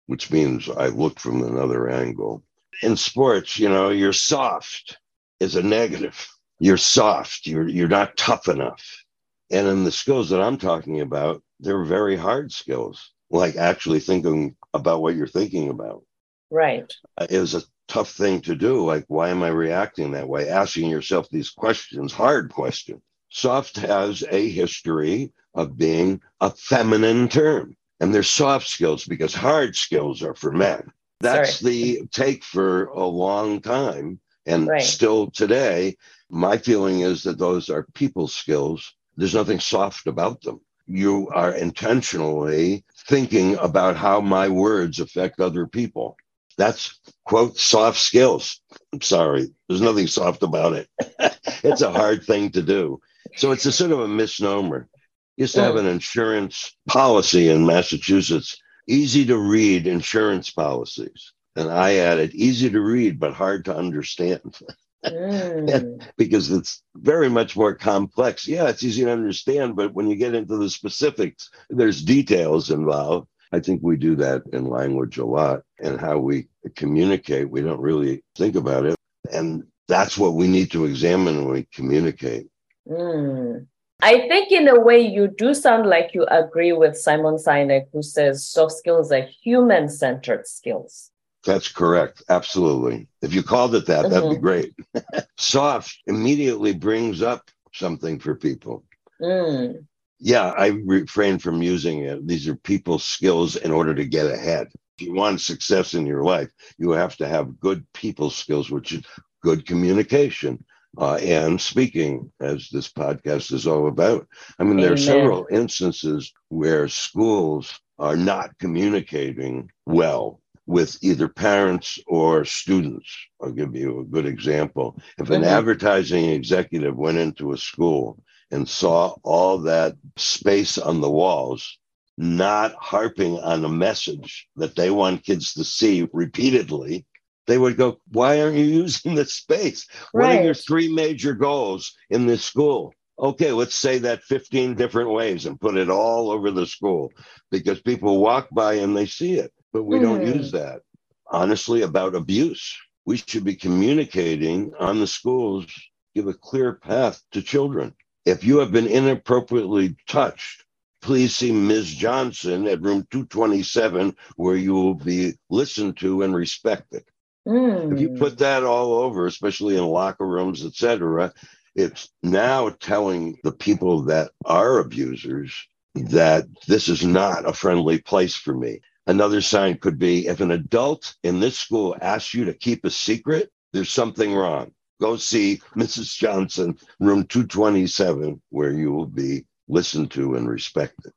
which 0.06 0.30
means 0.30 0.68
I 0.68 0.88
look 0.88 1.18
from 1.20 1.42
another 1.42 1.88
angle. 1.88 2.42
In 2.82 2.96
sports, 2.96 3.58
you 3.58 3.68
know, 3.68 3.90
you're 3.90 4.12
soft 4.12 4.98
is 5.40 5.56
a 5.56 5.62
negative. 5.62 6.26
You're 6.58 6.76
soft. 6.76 7.46
You're 7.46 7.68
you're 7.68 7.88
not 7.88 8.16
tough 8.16 8.48
enough. 8.48 9.04
And 9.50 9.66
in 9.66 9.84
the 9.84 9.92
skills 9.92 10.30
that 10.30 10.42
I'm 10.42 10.58
talking 10.58 11.00
about, 11.00 11.42
they're 11.60 11.84
very 11.84 12.16
hard 12.16 12.52
skills, 12.52 13.12
like 13.30 13.56
actually 13.56 14.00
thinking 14.00 14.56
about 14.74 15.02
what 15.02 15.14
you're 15.14 15.26
thinking 15.26 15.68
about. 15.68 16.02
Right. 16.50 16.92
Uh, 17.18 17.26
it 17.28 17.38
was 17.38 17.54
a 17.54 17.62
tough 17.88 18.10
thing 18.10 18.40
to 18.42 18.54
do. 18.54 18.84
Like, 18.84 19.04
why 19.08 19.28
am 19.28 19.42
I 19.42 19.48
reacting 19.48 20.12
that 20.12 20.28
way? 20.28 20.48
Asking 20.48 20.90
yourself 20.90 21.28
these 21.30 21.50
questions, 21.50 22.12
hard 22.12 22.50
questions. 22.50 23.02
Soft 23.36 23.76
has 23.76 24.24
a 24.30 24.48
history 24.48 25.30
of 25.52 25.76
being 25.76 26.22
a 26.40 26.50
feminine 26.50 27.28
term. 27.28 27.76
And 28.00 28.14
they're 28.14 28.22
soft 28.22 28.66
skills 28.66 29.04
because 29.04 29.34
hard 29.34 29.76
skills 29.76 30.22
are 30.22 30.34
for 30.34 30.52
men. 30.52 30.90
That's 31.20 31.58
Sorry. 31.58 31.72
the 31.72 32.06
take 32.12 32.42
for 32.42 32.86
a 32.86 33.04
long 33.04 33.60
time. 33.60 34.20
And 34.46 34.66
right. 34.66 34.82
still 34.82 35.30
today, 35.30 35.98
my 36.30 36.56
feeling 36.56 37.00
is 37.00 37.24
that 37.24 37.36
those 37.36 37.68
are 37.68 37.86
people 37.92 38.26
skills. 38.26 38.94
There's 39.18 39.34
nothing 39.34 39.60
soft 39.60 40.06
about 40.06 40.40
them. 40.40 40.62
You 40.86 41.28
are 41.34 41.52
intentionally 41.52 42.86
thinking 43.06 43.58
about 43.58 43.98
how 43.98 44.22
my 44.22 44.48
words 44.48 44.98
affect 44.98 45.40
other 45.40 45.66
people. 45.66 46.16
That's 46.56 46.98
quote 47.26 47.58
soft 47.58 47.98
skills. 47.98 48.62
I'm 48.94 49.02
sorry. 49.02 49.50
There's 49.68 49.82
nothing 49.82 50.06
soft 50.06 50.42
about 50.42 50.72
it. 50.72 50.88
it's 51.62 51.82
a 51.82 51.92
hard 51.92 52.24
thing 52.24 52.50
to 52.52 52.62
do. 52.62 52.98
So 53.36 53.52
it's 53.52 53.66
a 53.66 53.72
sort 53.72 53.92
of 53.92 54.00
a 54.00 54.08
misnomer. 54.08 54.88
Used 55.36 55.54
to 55.56 55.62
have 55.62 55.76
an 55.76 55.86
insurance 55.86 56.74
policy 56.88 57.50
in 57.50 57.66
Massachusetts, 57.66 58.56
easy 58.88 59.26
to 59.26 59.36
read 59.36 59.86
insurance 59.86 60.50
policies. 60.50 61.32
And 61.56 61.70
I 61.70 61.96
added 61.96 62.34
easy 62.34 62.70
to 62.70 62.80
read, 62.80 63.20
but 63.20 63.34
hard 63.34 63.64
to 63.66 63.76
understand. 63.76 64.58
Mm. 65.04 66.02
because 66.16 66.50
it's 66.50 66.82
very 66.96 67.28
much 67.28 67.56
more 67.56 67.74
complex. 67.74 68.48
Yeah, 68.48 68.68
it's 68.68 68.82
easy 68.82 69.04
to 69.04 69.12
understand, 69.12 69.76
but 69.76 69.94
when 69.94 70.08
you 70.08 70.16
get 70.16 70.34
into 70.34 70.56
the 70.56 70.68
specifics, 70.68 71.48
there's 71.70 72.02
details 72.02 72.70
involved. 72.70 73.28
I 73.52 73.60
think 73.60 73.82
we 73.82 73.96
do 73.96 74.16
that 74.16 74.42
in 74.52 74.68
language 74.68 75.18
a 75.18 75.24
lot 75.24 75.62
and 75.78 76.00
how 76.00 76.18
we 76.18 76.48
communicate. 76.74 77.48
We 77.48 77.60
don't 77.60 77.80
really 77.80 78.24
think 78.36 78.56
about 78.56 78.86
it. 78.86 78.96
And 79.32 79.64
that's 79.86 80.18
what 80.18 80.34
we 80.34 80.48
need 80.48 80.72
to 80.72 80.86
examine 80.86 81.44
when 81.44 81.54
we 81.54 81.68
communicate. 81.72 82.48
Mm. 82.88 83.66
I 84.02 84.28
think, 84.28 84.52
in 84.52 84.68
a 84.68 84.78
way, 84.78 85.00
you 85.00 85.28
do 85.28 85.54
sound 85.54 85.86
like 85.86 86.10
you 86.12 86.26
agree 86.30 86.72
with 86.72 86.98
Simon 86.98 87.36
Sinek, 87.36 87.86
who 87.92 88.02
says 88.02 88.46
soft 88.46 88.72
skills 88.72 89.10
are 89.10 89.26
human 89.42 89.88
centered 89.88 90.46
skills. 90.46 91.10
That's 91.46 91.68
correct. 91.68 92.22
Absolutely. 92.28 93.08
If 93.22 93.32
you 93.32 93.42
called 93.42 93.74
it 93.74 93.86
that, 93.86 94.04
mm-hmm. 94.06 94.12
that'd 94.12 94.30
be 94.30 94.36
mm-hmm. 94.36 94.44
great. 94.44 94.74
Soft 95.38 95.96
immediately 96.06 96.74
brings 96.74 97.22
up 97.22 97.48
something 97.72 98.18
for 98.18 98.34
people. 98.34 98.84
Mm. 99.22 99.86
Yeah, 100.18 100.48
I 100.56 100.68
refrain 100.84 101.38
from 101.38 101.62
using 101.62 102.00
it. 102.00 102.26
These 102.26 102.48
are 102.48 102.56
people's 102.56 103.04
skills 103.04 103.56
in 103.56 103.70
order 103.70 103.94
to 103.94 104.04
get 104.04 104.26
ahead. 104.26 104.66
If 104.98 105.06
you 105.06 105.14
want 105.14 105.40
success 105.40 105.94
in 105.94 106.04
your 106.04 106.24
life, 106.24 106.50
you 106.78 106.90
have 106.90 107.16
to 107.18 107.28
have 107.28 107.60
good 107.60 107.86
people 107.94 108.30
skills, 108.30 108.70
which 108.70 108.92
is 108.92 109.04
good 109.42 109.66
communication 109.66 110.64
uh, 110.98 111.16
and 111.16 111.60
speaking, 111.60 112.30
as 112.40 112.68
this 112.70 112.88
podcast 112.88 113.52
is 113.52 113.66
all 113.66 113.88
about. 113.88 114.26
I 114.58 114.64
mean, 114.64 114.72
Amen. 114.72 114.84
there 114.84 114.92
are 114.94 114.96
several 114.96 115.46
instances 115.50 116.32
where 116.48 116.88
schools 116.88 117.78
are 117.98 118.16
not 118.16 118.58
communicating 118.58 119.70
well 119.86 120.40
with 120.66 120.98
either 121.02 121.28
parents 121.28 121.98
or 122.06 122.44
students. 122.44 123.08
I'll 123.40 123.52
give 123.52 123.74
you 123.74 124.00
a 124.00 124.04
good 124.04 124.26
example. 124.26 125.00
If 125.18 125.30
an 125.30 125.42
mm-hmm. 125.42 125.50
advertising 125.50 126.26
executive 126.26 126.96
went 126.96 127.18
into 127.18 127.52
a 127.52 127.58
school 127.58 128.22
and 128.50 128.68
saw 128.68 129.14
all 129.22 129.58
that 129.58 129.96
space 130.16 130.78
on 130.78 131.00
the 131.00 131.10
walls, 131.10 131.78
not 132.18 132.74
harping 132.80 133.38
on 133.38 133.64
a 133.64 133.68
message 133.68 134.48
that 134.56 134.74
they 134.74 134.90
want 134.90 135.24
kids 135.24 135.52
to 135.54 135.64
see 135.64 136.08
repeatedly, 136.12 137.04
they 137.46 137.58
would 137.58 137.76
go, 137.76 138.00
Why 138.12 138.40
aren't 138.40 138.56
you 138.56 138.64
using 138.82 139.14
the 139.14 139.24
space? 139.24 139.86
Right. 140.12 140.28
What 140.28 140.38
are 140.38 140.44
your 140.44 140.54
three 140.54 140.92
major 140.92 141.34
goals 141.34 141.94
in 142.10 142.26
this 142.26 142.44
school? 142.44 142.92
Okay, 143.18 143.50
let's 143.52 143.74
say 143.74 143.98
that 143.98 144.24
15 144.24 144.74
different 144.74 145.10
ways 145.10 145.46
and 145.46 145.60
put 145.60 145.76
it 145.76 145.88
all 145.88 146.30
over 146.30 146.50
the 146.50 146.66
school 146.66 147.12
because 147.50 147.80
people 147.80 148.20
walk 148.20 148.48
by 148.52 148.74
and 148.74 148.94
they 148.94 149.06
see 149.06 149.34
it, 149.34 149.52
but 149.72 149.84
we 149.84 149.96
mm. 149.96 150.02
don't 150.02 150.20
hmm. 150.20 150.38
use 150.38 150.52
that. 150.52 150.82
Honestly, 151.28 151.80
about 151.80 152.14
abuse, 152.14 152.76
we 153.06 153.16
should 153.16 153.44
be 153.44 153.54
communicating 153.54 154.72
on 154.78 155.00
the 155.00 155.06
schools, 155.06 155.66
give 156.14 156.26
a 156.26 156.34
clear 156.34 156.74
path 156.74 157.22
to 157.32 157.40
children. 157.40 157.94
If 158.26 158.44
you 158.44 158.58
have 158.58 158.72
been 158.72 158.86
inappropriately 158.86 159.96
touched, 160.08 160.64
please 161.00 161.34
see 161.34 161.52
Ms. 161.52 161.94
Johnson 161.94 162.66
at 162.66 162.82
room 162.82 163.06
227, 163.10 164.14
where 164.34 164.56
you 164.56 164.74
will 164.74 164.94
be 164.94 165.34
listened 165.48 165.96
to 165.98 166.22
and 166.22 166.34
respected. 166.34 167.04
Mm. 167.46 167.92
If 167.92 168.00
you 168.00 168.10
put 168.10 168.32
hmm. 168.32 168.38
that 168.38 168.64
all 168.64 168.94
over, 168.94 169.26
especially 169.26 169.76
in 169.76 169.84
locker 169.84 170.26
rooms, 170.26 170.64
etc., 170.64 171.32
it's 171.74 172.08
now 172.22 172.70
telling 172.80 173.38
the 173.44 173.52
people 173.52 174.02
that 174.04 174.30
are 174.44 174.78
abusers 174.78 175.54
that 175.94 176.46
this 176.66 176.88
is 176.88 177.04
not 177.04 177.48
a 177.48 177.52
friendly 177.52 178.00
place 178.00 178.34
for 178.34 178.54
me. 178.54 178.80
Another 179.06 179.40
sign 179.40 179.78
could 179.78 179.98
be 179.98 180.26
if 180.26 180.40
an 180.40 180.50
adult 180.50 181.14
in 181.22 181.38
this 181.38 181.58
school 181.58 181.96
asks 182.00 182.34
you 182.34 182.44
to 182.46 182.54
keep 182.54 182.84
a 182.84 182.90
secret, 182.90 183.50
there's 183.72 183.90
something 183.90 184.34
wrong. 184.34 184.72
Go 185.00 185.16
see 185.16 185.60
Mrs. 185.76 186.16
Johnson, 186.16 186.76
room 186.98 187.24
227, 187.26 188.40
where 188.50 188.72
you 188.72 188.92
will 188.92 189.06
be 189.06 189.44
listened 189.68 190.10
to 190.12 190.34
and 190.34 190.48
respected. 190.48 191.12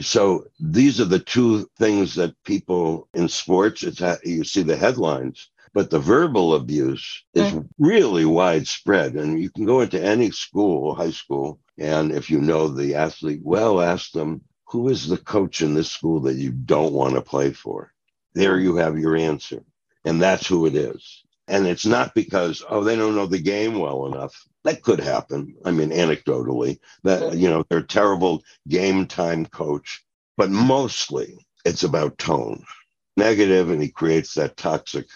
So 0.00 0.46
these 0.58 1.00
are 1.00 1.06
the 1.06 1.18
two 1.18 1.68
things 1.78 2.14
that 2.14 2.34
people 2.44 3.08
in 3.12 3.28
sports, 3.28 3.82
it's 3.82 4.00
you 4.24 4.44
see 4.44 4.62
the 4.62 4.76
headlines, 4.76 5.50
but 5.74 5.90
the 5.90 5.98
verbal 5.98 6.54
abuse 6.54 7.24
is 7.34 7.52
mm. 7.52 7.68
really 7.78 8.24
widespread. 8.24 9.14
And 9.14 9.42
you 9.42 9.50
can 9.50 9.66
go 9.66 9.80
into 9.80 10.02
any 10.02 10.30
school, 10.30 10.94
high 10.94 11.10
school, 11.10 11.58
and 11.76 12.12
if 12.12 12.30
you 12.30 12.40
know 12.40 12.68
the 12.68 12.94
athlete 12.94 13.40
well, 13.42 13.82
ask 13.82 14.12
them, 14.12 14.42
who 14.66 14.88
is 14.88 15.08
the 15.08 15.18
coach 15.18 15.60
in 15.60 15.74
this 15.74 15.90
school 15.90 16.20
that 16.20 16.36
you 16.36 16.52
don't 16.52 16.92
want 16.92 17.14
to 17.14 17.20
play 17.20 17.52
for? 17.52 17.92
There 18.34 18.58
you 18.58 18.76
have 18.76 18.98
your 18.98 19.16
answer. 19.16 19.64
And 20.04 20.22
that's 20.22 20.46
who 20.46 20.66
it 20.66 20.76
is. 20.76 21.24
And 21.48 21.66
it's 21.66 21.84
not 21.86 22.14
because, 22.14 22.64
oh, 22.68 22.84
they 22.84 22.96
don't 22.96 23.16
know 23.16 23.26
the 23.26 23.38
game 23.38 23.78
well 23.78 24.06
enough. 24.06 24.46
That 24.62 24.82
could 24.82 25.00
happen. 25.00 25.56
I 25.64 25.72
mean, 25.72 25.90
anecdotally, 25.90 26.78
that, 27.02 27.36
you 27.36 27.48
know, 27.48 27.64
they're 27.68 27.78
a 27.80 27.86
terrible 27.86 28.42
game 28.68 29.06
time 29.06 29.44
coach, 29.46 30.02
but 30.36 30.50
mostly 30.50 31.44
it's 31.64 31.82
about 31.82 32.16
tone. 32.16 32.64
Negative, 33.16 33.70
and 33.70 33.80
he 33.80 33.90
creates 33.90 34.34
that 34.34 34.56
toxic 34.56 35.06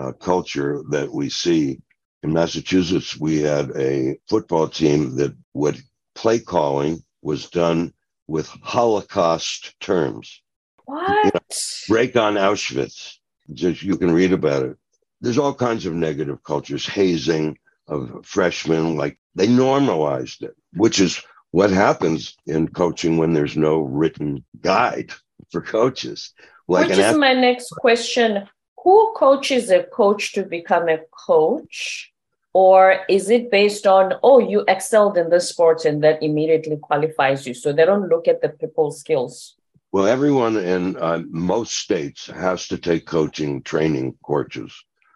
uh, 0.00 0.12
culture 0.12 0.82
that 0.90 1.12
we 1.12 1.28
see. 1.28 1.80
In 2.22 2.32
Massachusetts, 2.32 3.18
we 3.18 3.40
had 3.40 3.70
a 3.76 4.18
football 4.28 4.68
team 4.68 5.16
that 5.16 5.34
what 5.52 5.80
play 6.14 6.38
calling 6.38 7.02
was 7.22 7.48
done 7.48 7.92
with 8.26 8.46
Holocaust 8.62 9.74
terms. 9.80 10.42
What? 10.84 11.24
You 11.24 11.30
know, 11.34 11.40
break 11.88 12.16
on 12.16 12.34
Auschwitz. 12.34 13.14
Just 13.52 13.82
you 13.82 13.96
can 13.96 14.12
read 14.12 14.32
about 14.32 14.64
it. 14.64 14.76
There's 15.20 15.38
all 15.38 15.54
kinds 15.54 15.86
of 15.86 15.94
negative 15.94 16.42
cultures, 16.42 16.86
hazing 16.86 17.58
of 17.88 18.24
freshmen, 18.24 18.96
like 18.96 19.18
they 19.34 19.46
normalized 19.46 20.42
it, 20.42 20.54
which 20.74 21.00
is 21.00 21.22
what 21.50 21.70
happens 21.70 22.36
in 22.46 22.68
coaching 22.68 23.16
when 23.16 23.32
there's 23.32 23.56
no 23.56 23.80
written 23.80 24.44
guide 24.60 25.12
for 25.50 25.60
coaches. 25.60 26.32
Like 26.68 26.88
which 26.88 26.98
is 26.98 27.16
my 27.16 27.32
next 27.32 27.70
question 27.70 28.48
who 28.82 29.12
coaches 29.16 29.70
a 29.70 29.82
coach 29.84 30.32
to 30.32 30.42
become 30.42 30.88
a 30.88 30.98
coach? 31.26 32.12
Or 32.52 33.04
is 33.08 33.30
it 33.30 33.50
based 33.50 33.86
on, 33.86 34.14
oh, 34.24 34.40
you 34.40 34.64
excelled 34.66 35.16
in 35.16 35.30
this 35.30 35.48
sport 35.48 35.84
and 35.84 36.02
that 36.02 36.20
immediately 36.20 36.78
qualifies 36.78 37.46
you? 37.46 37.54
So 37.54 37.72
they 37.72 37.84
don't 37.84 38.08
look 38.08 38.26
at 38.26 38.42
the 38.42 38.48
people's 38.48 38.98
skills. 38.98 39.54
Well, 39.92 40.06
everyone 40.06 40.56
in 40.56 40.96
uh, 40.96 41.22
most 41.28 41.76
states 41.76 42.26
has 42.26 42.66
to 42.68 42.78
take 42.78 43.06
coaching 43.06 43.62
training 43.62 44.16
courses 44.22 44.72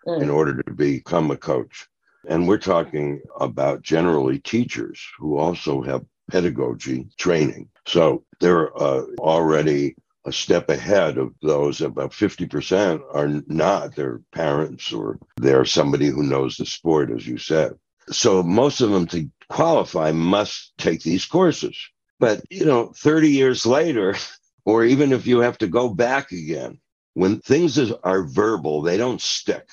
mm. 0.06 0.22
in 0.22 0.30
order 0.30 0.62
to 0.62 0.70
become 0.72 1.32
a 1.32 1.36
coach. 1.36 1.88
And 2.28 2.46
we're 2.46 2.58
talking 2.58 3.20
about 3.38 3.82
generally 3.82 4.38
teachers 4.38 5.00
who 5.18 5.36
also 5.36 5.82
have 5.82 6.04
pedagogy 6.30 7.08
training. 7.18 7.68
So 7.86 8.24
they're 8.40 8.76
uh, 8.80 9.02
already 9.18 9.96
a 10.24 10.32
step 10.32 10.68
ahead 10.68 11.18
of 11.18 11.34
those. 11.42 11.80
About 11.80 12.12
50% 12.12 13.02
are 13.12 13.42
not 13.46 13.94
their 13.94 14.20
parents 14.32 14.92
or 14.92 15.18
they're 15.36 15.64
somebody 15.64 16.06
who 16.06 16.22
knows 16.22 16.56
the 16.56 16.66
sport, 16.66 17.10
as 17.10 17.26
you 17.26 17.38
said. 17.38 17.72
So 18.10 18.42
most 18.42 18.80
of 18.80 18.90
them 18.90 19.06
to 19.08 19.28
qualify 19.48 20.12
must 20.12 20.72
take 20.78 21.02
these 21.02 21.24
courses. 21.24 21.76
But, 22.20 22.42
you 22.50 22.64
know, 22.64 22.92
30 22.96 23.30
years 23.30 23.66
later, 23.66 24.14
or 24.64 24.84
even 24.84 25.12
if 25.12 25.26
you 25.26 25.40
have 25.40 25.58
to 25.58 25.66
go 25.66 25.88
back 25.88 26.32
again, 26.32 26.78
when 27.14 27.40
things 27.40 27.78
are 27.78 28.24
verbal, 28.24 28.82
they 28.82 28.96
don't 28.96 29.20
stick. 29.20 29.68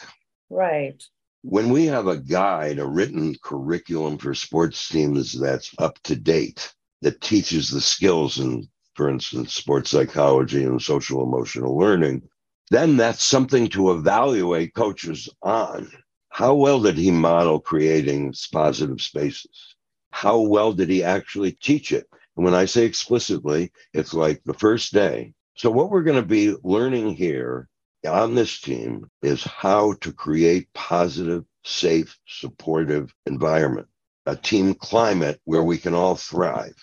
Right. 0.49 1.01
When 1.43 1.69
we 1.69 1.87
have 1.87 2.07
a 2.07 2.17
guide, 2.17 2.77
a 2.77 2.85
written 2.85 3.35
curriculum 3.41 4.17
for 4.19 4.35
sports 4.35 4.89
teams 4.89 5.39
that's 5.39 5.73
up 5.79 5.97
to 6.03 6.15
date, 6.15 6.73
that 7.01 7.19
teaches 7.19 7.71
the 7.71 7.81
skills 7.81 8.37
and 8.37 8.67
for 8.93 9.09
instance, 9.09 9.53
sports 9.53 9.89
psychology 9.89 10.63
and 10.63 10.81
social 10.81 11.23
emotional 11.23 11.77
learning, 11.77 12.21
then 12.69 12.97
that's 12.97 13.23
something 13.23 13.67
to 13.69 13.91
evaluate 13.91 14.73
coaches 14.73 15.29
on. 15.41 15.91
How 16.29 16.53
well 16.55 16.81
did 16.81 16.97
he 16.97 17.11
model 17.11 17.59
creating 17.59 18.33
positive 18.51 19.01
spaces? 19.01 19.75
How 20.11 20.39
well 20.39 20.73
did 20.73 20.89
he 20.89 21.03
actually 21.03 21.53
teach 21.53 21.91
it? 21.91 22.07
And 22.35 22.45
when 22.45 22.53
I 22.53 22.65
say 22.65 22.85
explicitly, 22.85 23.71
it's 23.93 24.13
like 24.13 24.41
the 24.45 24.53
first 24.53 24.93
day. 24.93 25.33
So, 25.55 25.69
what 25.69 25.89
we're 25.89 26.03
going 26.03 26.21
to 26.21 26.27
be 26.27 26.55
learning 26.63 27.15
here 27.15 27.67
on 28.07 28.35
this 28.35 28.59
team 28.59 29.09
is 29.21 29.43
how 29.43 29.93
to 30.01 30.13
create 30.13 30.71
positive, 30.73 31.43
safe, 31.63 32.17
supportive 32.25 33.13
environment, 33.25 33.87
a 34.25 34.35
team 34.35 34.73
climate 34.73 35.39
where 35.43 35.63
we 35.63 35.77
can 35.77 35.93
all 35.93 36.15
thrive 36.15 36.75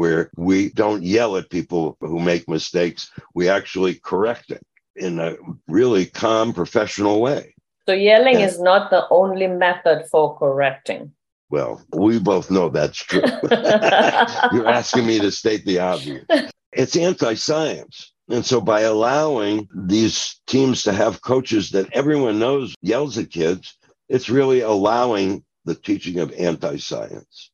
where 0.00 0.30
we 0.38 0.70
don't 0.70 1.02
yell 1.02 1.36
at 1.36 1.50
people 1.50 1.94
who 2.00 2.18
make 2.18 2.48
mistakes. 2.48 3.10
We 3.34 3.50
actually 3.50 3.96
correct 3.96 4.50
it 4.50 4.62
in 4.96 5.20
a 5.20 5.36
really 5.68 6.06
calm, 6.06 6.54
professional 6.54 7.20
way. 7.20 7.54
So, 7.86 7.92
yelling 7.92 8.36
and, 8.36 8.44
is 8.44 8.58
not 8.58 8.88
the 8.88 9.06
only 9.10 9.46
method 9.46 10.06
for 10.10 10.38
correcting. 10.38 11.12
Well, 11.50 11.82
we 11.92 12.18
both 12.18 12.50
know 12.50 12.70
that's 12.70 12.96
true. 12.96 13.20
You're 14.52 14.74
asking 14.80 15.06
me 15.06 15.20
to 15.20 15.30
state 15.30 15.66
the 15.66 15.80
obvious. 15.80 16.24
It's 16.72 16.96
anti 16.96 17.34
science. 17.34 18.14
And 18.30 18.46
so, 18.46 18.58
by 18.62 18.80
allowing 18.80 19.68
these 19.74 20.40
teams 20.46 20.82
to 20.84 20.94
have 20.94 21.20
coaches 21.20 21.72
that 21.72 21.92
everyone 21.92 22.38
knows 22.38 22.74
yells 22.80 23.18
at 23.18 23.30
kids, 23.30 23.76
it's 24.08 24.30
really 24.30 24.60
allowing 24.60 25.44
the 25.66 25.74
teaching 25.74 26.20
of 26.20 26.32
anti 26.32 26.78
science. 26.78 27.50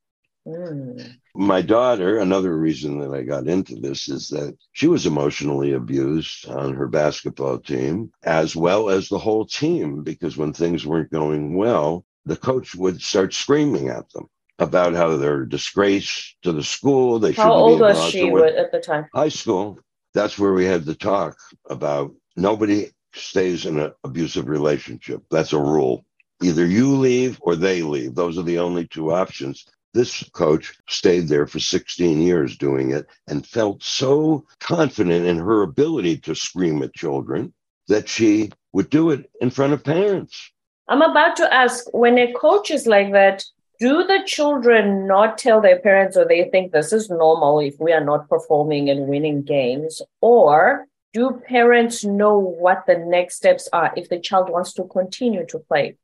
Mm. 0.47 1.17
My 1.39 1.61
daughter, 1.61 2.19
another 2.19 2.57
reason 2.57 2.99
that 3.01 3.13
I 3.13 3.23
got 3.23 3.47
into 3.47 3.77
this 3.77 4.09
is 4.09 4.29
that 4.31 4.57
she 4.73 4.87
was 4.87 5.05
emotionally 5.05 5.73
abused 5.73 6.49
on 6.49 6.75
her 6.75 6.89
basketball 6.89 7.59
team, 7.59 8.11
as 8.23 8.57
well 8.57 8.89
as 8.89 9.09
the 9.09 9.19
whole 9.19 9.45
team, 9.45 10.03
because 10.03 10.37
when 10.37 10.53
things 10.53 10.87
weren't 10.87 11.11
going 11.11 11.55
well, 11.55 12.07
the 12.25 12.37
coach 12.37 12.75
would 12.75 13.03
start 13.03 13.35
screaming 13.35 13.89
at 13.89 14.11
them 14.11 14.29
about 14.59 14.95
how 14.95 15.17
they're 15.17 15.43
a 15.43 15.49
disgrace 15.49 16.35
to 16.43 16.53
the 16.53 16.63
school. 16.63 17.19
They 17.19 17.33
how 17.33 17.53
old 17.53 17.81
was 17.81 18.11
she 18.11 18.31
at 18.31 18.73
the 18.73 18.81
time? 18.81 19.07
High 19.15 19.29
school. 19.29 19.79
That's 20.15 20.39
where 20.39 20.55
we 20.55 20.65
had 20.65 20.87
the 20.87 20.95
talk 20.95 21.37
about 21.69 22.15
nobody 22.37 22.91
stays 23.13 23.67
in 23.67 23.79
an 23.79 23.93
abusive 24.05 24.49
relationship. 24.49 25.23
That's 25.31 25.53
a 25.53 25.59
rule. 25.61 26.07
Either 26.43 26.67
you 26.67 26.97
leave 26.97 27.39
or 27.43 27.57
they 27.57 27.83
leave. 27.83 28.15
Those 28.15 28.39
are 28.39 28.43
the 28.43 28.59
only 28.59 28.87
two 28.87 29.13
options. 29.13 29.67
This 29.97 30.23
coach 30.35 30.77
stayed 30.91 31.29
there 31.29 31.47
for 31.47 31.59
16 31.59 32.21
years 32.21 32.59
doing 32.59 32.91
it 32.91 33.07
and 33.29 33.47
felt 33.47 33.83
so 33.83 34.45
confident 34.61 35.25
in 35.25 35.39
her 35.39 35.63
ability 35.63 36.19
to 36.19 36.35
scream 36.35 36.83
at 36.83 36.93
children 36.93 37.55
that 37.89 38.07
she 38.07 38.51
would 38.75 38.91
do 38.91 39.09
it 39.09 39.31
in 39.41 39.49
front 39.49 39.73
of 39.73 39.83
parents. 39.83 40.53
I'm 40.87 41.01
about 41.01 41.35
to 41.37 41.51
ask 41.51 41.87
when 41.95 42.19
a 42.19 42.31
coach 42.35 42.71
is 42.71 42.87
like 42.87 43.13
that, 43.13 43.43
do 43.81 44.05
the 44.05 44.21
children 44.27 45.07
not 45.07 45.39
tell 45.39 45.63
their 45.63 45.79
parents 45.79 46.15
or 46.15 46.27
they 46.27 46.45
think 46.51 46.73
this 46.73 46.93
is 46.93 47.09
normal 47.09 47.61
if 47.61 47.81
we 47.81 47.95
are 47.95 48.05
not 48.05 48.29
performing 48.29 48.91
and 48.91 49.09
winning 49.09 49.45
games? 49.45 50.03
Or 50.21 50.85
do 51.15 51.41
parents 51.49 52.05
know 52.05 52.39
what 52.39 52.85
the 52.87 52.99
next 52.99 53.37
steps 53.37 53.67
are 53.73 53.95
if 53.97 54.11
the 54.11 54.21
child 54.21 54.51
wants 54.51 54.75
to 54.75 54.85
continue 54.85 55.47
to 55.47 55.59
play? 55.59 55.97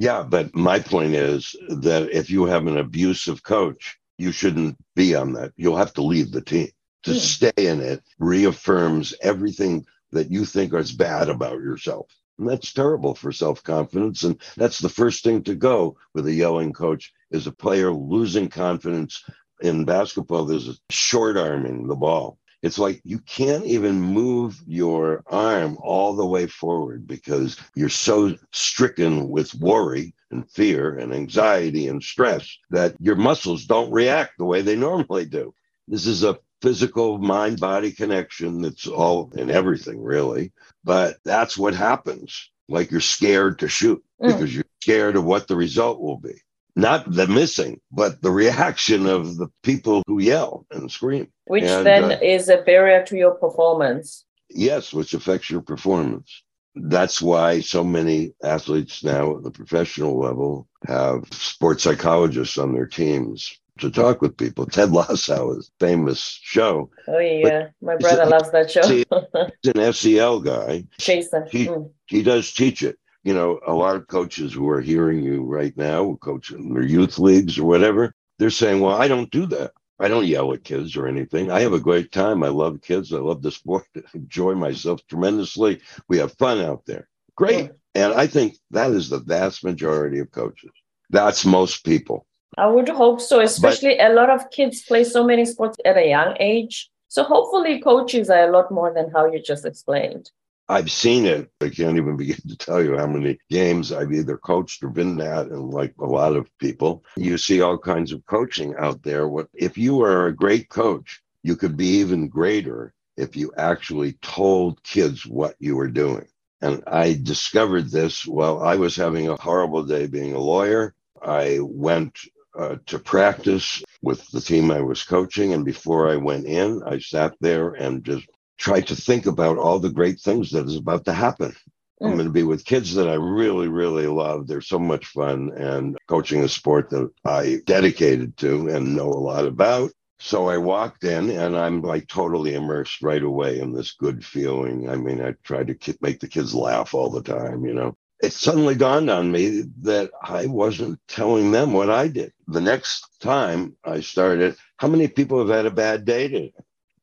Yeah, 0.00 0.22
but 0.22 0.54
my 0.54 0.78
point 0.78 1.12
is 1.12 1.54
that 1.68 2.08
if 2.10 2.30
you 2.30 2.46
have 2.46 2.66
an 2.66 2.78
abusive 2.78 3.42
coach, 3.42 3.98
you 4.16 4.32
shouldn't 4.32 4.78
be 4.96 5.14
on 5.14 5.34
that. 5.34 5.52
You'll 5.56 5.76
have 5.76 5.92
to 5.94 6.02
leave 6.02 6.32
the 6.32 6.40
team. 6.40 6.70
To 7.02 7.12
hmm. 7.12 7.18
stay 7.18 7.52
in 7.58 7.82
it 7.82 8.02
reaffirms 8.18 9.12
everything 9.20 9.84
that 10.12 10.30
you 10.30 10.46
think 10.46 10.72
is 10.72 10.92
bad 10.92 11.28
about 11.28 11.58
yourself. 11.58 12.06
And 12.38 12.48
that's 12.48 12.72
terrible 12.72 13.14
for 13.14 13.30
self 13.30 13.62
confidence. 13.62 14.22
And 14.22 14.40
that's 14.56 14.78
the 14.78 14.88
first 14.88 15.22
thing 15.22 15.42
to 15.42 15.54
go 15.54 15.98
with 16.14 16.26
a 16.26 16.32
yelling 16.32 16.72
coach 16.72 17.12
is 17.30 17.46
a 17.46 17.52
player 17.52 17.92
losing 17.92 18.48
confidence 18.48 19.22
in 19.60 19.84
basketball. 19.84 20.46
There's 20.46 20.68
a 20.68 20.78
short 20.88 21.36
arming 21.36 21.88
the 21.88 21.94
ball. 21.94 22.38
It's 22.62 22.78
like 22.78 23.00
you 23.04 23.18
can't 23.20 23.64
even 23.64 24.00
move 24.00 24.60
your 24.66 25.22
arm 25.26 25.78
all 25.80 26.14
the 26.14 26.26
way 26.26 26.46
forward 26.46 27.06
because 27.06 27.56
you're 27.74 27.88
so 27.88 28.36
stricken 28.52 29.30
with 29.30 29.54
worry 29.54 30.14
and 30.30 30.48
fear 30.50 30.96
and 30.98 31.12
anxiety 31.12 31.88
and 31.88 32.02
stress 32.02 32.58
that 32.70 32.94
your 33.00 33.16
muscles 33.16 33.64
don't 33.64 33.90
react 33.90 34.32
the 34.38 34.44
way 34.44 34.60
they 34.60 34.76
normally 34.88 35.24
do. 35.24 35.54
This 35.88 36.06
is 36.06 36.22
a 36.22 36.38
physical 36.60 37.18
mind 37.18 37.58
body 37.58 37.92
connection 37.92 38.60
that's 38.60 38.86
all 38.86 39.32
in 39.34 39.50
everything, 39.50 40.02
really. 40.02 40.52
But 40.84 41.16
that's 41.24 41.56
what 41.56 41.74
happens. 41.74 42.50
Like 42.68 42.90
you're 42.90 43.00
scared 43.00 43.60
to 43.60 43.68
shoot 43.68 44.04
mm. 44.22 44.26
because 44.26 44.54
you're 44.54 44.64
scared 44.82 45.16
of 45.16 45.24
what 45.24 45.48
the 45.48 45.56
result 45.56 46.00
will 46.00 46.18
be. 46.18 46.34
Not 46.76 47.10
the 47.10 47.26
missing, 47.26 47.80
but 47.90 48.22
the 48.22 48.30
reaction 48.30 49.06
of 49.06 49.36
the 49.36 49.48
people 49.62 50.02
who 50.06 50.20
yell 50.20 50.66
and 50.70 50.90
scream. 50.90 51.28
Which 51.46 51.64
and, 51.64 51.84
then 51.84 52.04
uh, 52.12 52.18
is 52.22 52.48
a 52.48 52.58
barrier 52.58 53.04
to 53.06 53.16
your 53.16 53.32
performance. 53.32 54.24
Yes, 54.48 54.92
which 54.92 55.14
affects 55.14 55.50
your 55.50 55.62
performance. 55.62 56.42
That's 56.74 57.20
why 57.20 57.60
so 57.60 57.82
many 57.82 58.32
athletes 58.42 59.02
now 59.02 59.36
at 59.36 59.42
the 59.42 59.50
professional 59.50 60.18
level 60.18 60.68
have 60.86 61.24
sports 61.32 61.82
psychologists 61.82 62.58
on 62.58 62.72
their 62.72 62.86
teams 62.86 63.58
to 63.80 63.90
talk 63.90 64.22
with 64.22 64.36
people. 64.36 64.66
Ted 64.66 64.92
Lasso's 64.92 65.70
famous 65.80 66.38
show. 66.42 66.90
Oh 67.08 67.18
yeah, 67.18 67.68
my 67.82 67.96
brother 67.96 68.26
loves 68.26 68.50
that 68.52 68.70
show. 68.70 68.86
he's 68.86 69.74
an 69.74 69.92
SEL 69.92 70.40
guy. 70.40 70.84
Jason. 70.98 71.46
He 71.50 71.66
mm. 71.66 71.90
he 72.06 72.22
does 72.22 72.52
teach 72.52 72.82
it. 72.82 72.98
You 73.22 73.34
know, 73.34 73.60
a 73.66 73.74
lot 73.74 73.96
of 73.96 74.06
coaches 74.06 74.52
who 74.52 74.68
are 74.70 74.80
hearing 74.80 75.22
you 75.22 75.42
right 75.42 75.76
now, 75.76 76.16
coaching 76.22 76.72
their 76.72 76.82
youth 76.82 77.18
leagues 77.18 77.58
or 77.58 77.64
whatever, 77.66 78.14
they're 78.38 78.50
saying, 78.50 78.80
"Well, 78.80 78.96
I 78.96 79.08
don't 79.08 79.30
do 79.30 79.46
that. 79.46 79.72
I 79.98 80.08
don't 80.08 80.26
yell 80.26 80.52
at 80.54 80.64
kids 80.64 80.96
or 80.96 81.06
anything. 81.06 81.50
I 81.50 81.60
have 81.60 81.74
a 81.74 81.80
great 81.80 82.10
time. 82.12 82.42
I 82.42 82.48
love 82.48 82.80
kids. 82.80 83.12
I 83.12 83.18
love 83.18 83.42
the 83.42 83.50
sport. 83.50 83.84
I 83.96 84.00
enjoy 84.14 84.54
myself 84.54 85.00
tremendously. 85.08 85.80
We 86.08 86.18
have 86.18 86.32
fun 86.38 86.60
out 86.60 86.86
there. 86.86 87.08
Great." 87.36 87.70
And 87.94 88.12
I 88.14 88.26
think 88.26 88.56
that 88.70 88.92
is 88.92 89.08
the 89.08 89.18
vast 89.18 89.64
majority 89.64 90.20
of 90.20 90.30
coaches. 90.30 90.70
That's 91.10 91.44
most 91.44 91.84
people. 91.84 92.26
I 92.56 92.66
would 92.66 92.88
hope 92.88 93.20
so, 93.20 93.40
especially 93.40 93.96
but, 93.96 94.10
a 94.10 94.14
lot 94.14 94.30
of 94.30 94.50
kids 94.50 94.82
play 94.82 95.04
so 95.04 95.24
many 95.24 95.44
sports 95.44 95.76
at 95.84 95.96
a 95.96 96.08
young 96.08 96.36
age. 96.40 96.90
So 97.08 97.24
hopefully 97.24 97.80
coaches 97.80 98.30
are 98.30 98.48
a 98.48 98.52
lot 98.52 98.70
more 98.70 98.92
than 98.94 99.10
how 99.10 99.26
you 99.26 99.42
just 99.42 99.64
explained. 99.64 100.30
I've 100.70 100.92
seen 100.92 101.26
it. 101.26 101.50
I 101.60 101.68
can't 101.68 101.96
even 101.96 102.16
begin 102.16 102.36
to 102.48 102.56
tell 102.56 102.80
you 102.80 102.96
how 102.96 103.08
many 103.08 103.38
games 103.50 103.90
I've 103.90 104.12
either 104.12 104.36
coached 104.36 104.84
or 104.84 104.88
been 104.88 105.20
at, 105.20 105.48
and 105.48 105.70
like 105.70 105.94
a 105.98 106.06
lot 106.06 106.36
of 106.36 106.46
people, 106.58 107.04
you 107.16 107.38
see 107.38 107.60
all 107.60 107.76
kinds 107.76 108.12
of 108.12 108.24
coaching 108.26 108.76
out 108.78 109.02
there. 109.02 109.26
What 109.26 109.48
if 109.52 109.76
you 109.76 110.00
are 110.02 110.28
a 110.28 110.36
great 110.36 110.68
coach, 110.68 111.22
you 111.42 111.56
could 111.56 111.76
be 111.76 111.88
even 111.98 112.28
greater 112.28 112.94
if 113.16 113.34
you 113.34 113.52
actually 113.56 114.12
told 114.22 114.80
kids 114.84 115.26
what 115.26 115.56
you 115.58 115.74
were 115.74 115.90
doing. 115.90 116.28
And 116.62 116.84
I 116.86 117.18
discovered 117.20 117.90
this 117.90 118.24
while 118.24 118.62
I 118.62 118.76
was 118.76 118.94
having 118.94 119.28
a 119.28 119.40
horrible 119.40 119.82
day 119.82 120.06
being 120.06 120.34
a 120.34 120.38
lawyer. 120.38 120.94
I 121.20 121.58
went 121.60 122.16
uh, 122.56 122.76
to 122.86 123.00
practice 123.00 123.82
with 124.02 124.24
the 124.30 124.40
team 124.40 124.70
I 124.70 124.82
was 124.82 125.02
coaching. 125.02 125.52
And 125.52 125.64
before 125.64 126.08
I 126.08 126.16
went 126.16 126.46
in, 126.46 126.80
I 126.86 127.00
sat 127.00 127.34
there 127.40 127.70
and 127.70 128.04
just 128.04 128.26
tried 128.60 128.86
to 128.86 128.94
think 128.94 129.26
about 129.26 129.58
all 129.58 129.80
the 129.80 129.90
great 129.90 130.20
things 130.20 130.50
that 130.50 130.66
is 130.66 130.76
about 130.76 131.04
to 131.06 131.12
happen. 131.12 131.56
Mm. 132.00 132.08
I'm 132.08 132.14
going 132.14 132.26
to 132.26 132.32
be 132.32 132.44
with 132.44 132.64
kids 132.64 132.94
that 132.94 133.08
I 133.08 133.14
really, 133.14 133.68
really 133.68 134.06
love. 134.06 134.46
They're 134.46 134.60
so 134.60 134.78
much 134.78 135.06
fun 135.06 135.50
and 135.56 135.96
coaching 136.06 136.44
a 136.44 136.48
sport 136.48 136.90
that 136.90 137.10
I 137.24 137.58
dedicated 137.64 138.36
to 138.38 138.68
and 138.68 138.94
know 138.94 139.08
a 139.08 139.24
lot 139.24 139.46
about. 139.46 139.90
So 140.18 140.48
I 140.48 140.58
walked 140.58 141.04
in 141.04 141.30
and 141.30 141.56
I'm 141.56 141.80
like 141.80 142.06
totally 142.06 142.54
immersed 142.54 143.00
right 143.00 143.22
away 143.22 143.58
in 143.58 143.72
this 143.72 143.92
good 143.92 144.24
feeling. 144.24 144.90
I 144.90 144.96
mean, 144.96 145.22
I 145.22 145.34
try 145.42 145.64
to 145.64 145.98
make 146.02 146.20
the 146.20 146.28
kids 146.28 146.54
laugh 146.54 146.92
all 146.92 147.08
the 147.08 147.22
time, 147.22 147.64
you 147.64 147.72
know 147.72 147.96
it 148.22 148.32
suddenly 148.32 148.74
dawned 148.74 149.08
on 149.08 149.32
me 149.32 149.64
that 149.80 150.10
I 150.22 150.46
wasn't 150.46 151.00
telling 151.08 151.50
them 151.50 151.72
what 151.72 151.88
I 151.88 152.08
did. 152.08 152.32
The 152.48 152.60
next 152.60 153.06
time 153.20 153.76
I 153.84 154.00
started, 154.00 154.56
how 154.76 154.88
many 154.88 155.08
people 155.08 155.38
have 155.38 155.48
had 155.48 155.66
a 155.66 155.70
bad 155.70 156.04
day 156.04 156.28
today? 156.28 156.52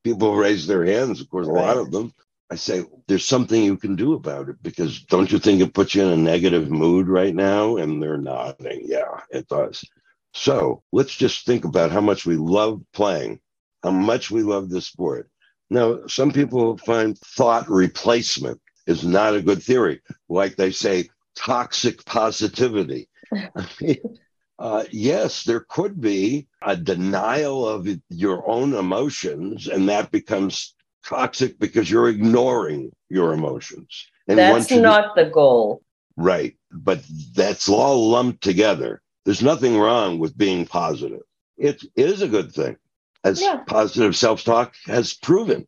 People 0.08 0.36
raise 0.36 0.68
their 0.68 0.86
hands, 0.86 1.22
of 1.22 1.30
course, 1.30 1.48
a 1.48 1.52
lot 1.52 1.78
of 1.78 1.92
them. 1.92 2.14
I 2.50 2.56
say, 2.56 2.86
there's 3.08 3.26
something 3.26 3.62
you 3.62 3.76
can 3.76 3.96
do 3.96 4.14
about 4.14 4.48
it 4.48 4.56
because 4.64 5.02
don't 5.04 5.32
you 5.32 5.38
think 5.38 5.60
it 5.60 5.74
puts 5.74 5.96
you 5.96 6.04
in 6.04 6.14
a 6.14 6.18
negative 6.18 6.72
mood 6.72 7.10
right 7.10 7.36
now? 7.36 7.76
And 7.76 8.02
they're 8.02 8.18
nodding. 8.18 8.84
Yeah, 8.86 9.20
it 9.32 9.50
does. 9.50 9.84
So 10.34 10.82
let's 10.94 11.16
just 11.16 11.46
think 11.46 11.66
about 11.66 11.92
how 11.92 12.00
much 12.00 12.26
we 12.26 12.38
love 12.38 12.82
playing, 12.94 13.42
how 13.84 13.92
much 13.92 14.32
we 14.32 14.44
love 14.44 14.70
the 14.70 14.82
sport. 14.82 15.30
Now, 15.70 16.08
some 16.08 16.32
people 16.32 16.78
find 16.78 17.18
thought 17.18 17.70
replacement 17.70 18.62
is 18.86 19.04
not 19.04 19.36
a 19.36 19.42
good 19.42 19.62
theory. 19.62 20.02
Like 20.30 20.56
they 20.56 20.72
say, 20.72 21.10
toxic 21.36 22.06
positivity. 22.06 23.10
I 23.34 23.68
mean, 23.82 23.98
uh, 24.60 24.84
yes, 24.92 25.44
there 25.44 25.66
could 25.70 26.02
be 26.02 26.48
a 26.62 26.76
denial 26.76 27.68
of 27.68 27.88
your 28.10 28.50
own 28.50 28.74
emotions, 28.74 29.68
and 29.68 29.88
that 29.90 30.12
becomes 30.12 30.76
toxic 31.06 31.60
because 31.60 31.90
you're 31.90 32.10
ignoring 32.10 32.92
your 33.10 33.34
emotions. 33.34 34.08
And 34.28 34.38
that's 34.38 34.72
not 34.72 35.16
the 35.16 35.26
goal. 35.26 35.82
Right. 36.18 36.58
But 36.72 37.02
that's 37.34 37.70
all 37.70 38.10
lumped 38.10 38.44
together. 38.44 39.02
There's 39.26 39.44
nothing 39.44 39.78
wrong 39.78 40.20
with 40.20 40.38
being 40.38 40.66
positive. 40.66 41.22
It 41.58 41.84
is 41.96 42.22
a 42.22 42.28
good 42.28 42.52
thing, 42.52 42.78
as 43.24 43.42
yeah. 43.42 43.58
positive 43.68 44.16
self 44.16 44.44
talk 44.44 44.76
has 44.86 45.14
proven. 45.14 45.68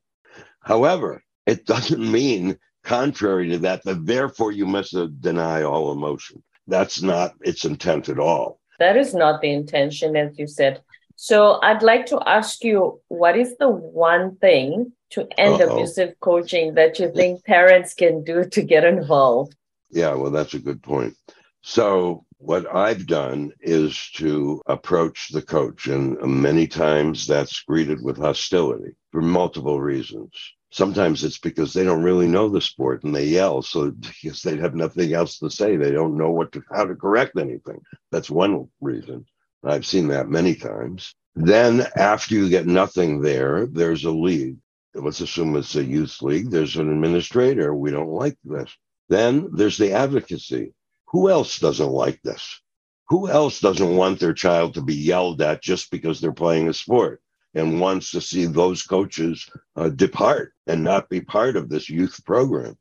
However, 0.61 1.23
it 1.45 1.65
doesn't 1.65 2.11
mean 2.11 2.57
contrary 2.83 3.49
to 3.49 3.57
that, 3.59 3.83
that 3.83 4.05
therefore 4.05 4.51
you 4.51 4.65
must 4.65 4.95
deny 5.21 5.63
all 5.63 5.91
emotion. 5.91 6.43
That's 6.67 7.01
not 7.01 7.33
its 7.41 7.65
intent 7.65 8.09
at 8.09 8.19
all. 8.19 8.58
That 8.79 8.97
is 8.97 9.13
not 9.13 9.41
the 9.41 9.51
intention, 9.51 10.15
as 10.15 10.37
you 10.39 10.47
said. 10.47 10.81
So 11.15 11.59
I'd 11.61 11.83
like 11.83 12.05
to 12.07 12.19
ask 12.25 12.63
you 12.63 13.01
what 13.09 13.37
is 13.37 13.57
the 13.57 13.69
one 13.69 14.37
thing 14.37 14.93
to 15.11 15.27
end 15.37 15.61
Uh-oh. 15.61 15.75
abusive 15.75 16.13
coaching 16.21 16.75
that 16.75 16.99
you 16.99 17.11
think 17.13 17.43
parents 17.43 17.93
can 17.93 18.23
do 18.23 18.45
to 18.45 18.61
get 18.61 18.85
involved? 18.85 19.55
Yeah, 19.91 20.13
well, 20.13 20.31
that's 20.31 20.53
a 20.53 20.59
good 20.59 20.81
point. 20.81 21.15
So, 21.61 22.25
what 22.37 22.73
I've 22.73 23.05
done 23.05 23.51
is 23.59 24.09
to 24.15 24.61
approach 24.65 25.29
the 25.33 25.41
coach, 25.41 25.87
and 25.87 26.17
many 26.21 26.67
times 26.67 27.27
that's 27.27 27.63
greeted 27.63 28.01
with 28.01 28.17
hostility 28.17 28.95
for 29.11 29.21
multiple 29.21 29.81
reasons. 29.81 30.31
Sometimes 30.71 31.23
it's 31.23 31.39
because 31.39 31.73
they 31.73 31.83
don't 31.83 32.03
really 32.03 32.27
know 32.27 32.47
the 32.47 32.61
sport 32.61 33.03
and 33.03 33.15
they 33.15 33.25
yell. 33.25 33.61
So 33.61 33.91
because 34.21 34.41
they 34.41 34.57
have 34.57 34.75
nothing 34.75 35.13
else 35.13 35.39
to 35.39 35.49
say, 35.49 35.75
they 35.75 35.91
don't 35.91 36.17
know 36.17 36.31
what 36.31 36.51
to, 36.53 36.63
how 36.71 36.85
to 36.85 36.95
correct 36.95 37.37
anything. 37.37 37.81
That's 38.11 38.29
one 38.29 38.69
reason. 38.81 39.25
I've 39.63 39.85
seen 39.85 40.07
that 40.09 40.29
many 40.29 40.55
times. 40.55 41.15
Then 41.35 41.85
after 41.95 42.35
you 42.35 42.49
get 42.49 42.65
nothing 42.67 43.21
there, 43.21 43.65
there's 43.65 44.05
a 44.05 44.11
league. 44.11 44.57
Let's 44.93 45.21
assume 45.21 45.55
it's 45.55 45.75
a 45.75 45.83
youth 45.83 46.21
league. 46.21 46.49
There's 46.49 46.75
an 46.75 46.91
administrator. 46.91 47.73
We 47.75 47.91
don't 47.91 48.09
like 48.09 48.37
this. 48.43 48.75
Then 49.09 49.49
there's 49.53 49.77
the 49.77 49.91
advocacy. 49.93 50.73
Who 51.07 51.29
else 51.29 51.59
doesn't 51.59 51.89
like 51.89 52.21
this? 52.23 52.61
Who 53.09 53.27
else 53.27 53.59
doesn't 53.59 53.95
want 53.95 54.19
their 54.19 54.33
child 54.33 54.75
to 54.75 54.81
be 54.81 54.95
yelled 54.95 55.41
at 55.41 55.63
just 55.63 55.89
because 55.91 56.21
they're 56.21 56.31
playing 56.31 56.69
a 56.69 56.73
sport? 56.73 57.21
And 57.55 57.79
wants 57.79 58.11
to 58.11 58.21
see 58.21 58.45
those 58.45 58.83
coaches 58.83 59.49
uh, 59.75 59.89
depart 59.89 60.53
and 60.67 60.83
not 60.83 61.09
be 61.09 61.21
part 61.21 61.55
of 61.55 61.69
this 61.69 61.89
youth 61.89 62.23
program. 62.25 62.77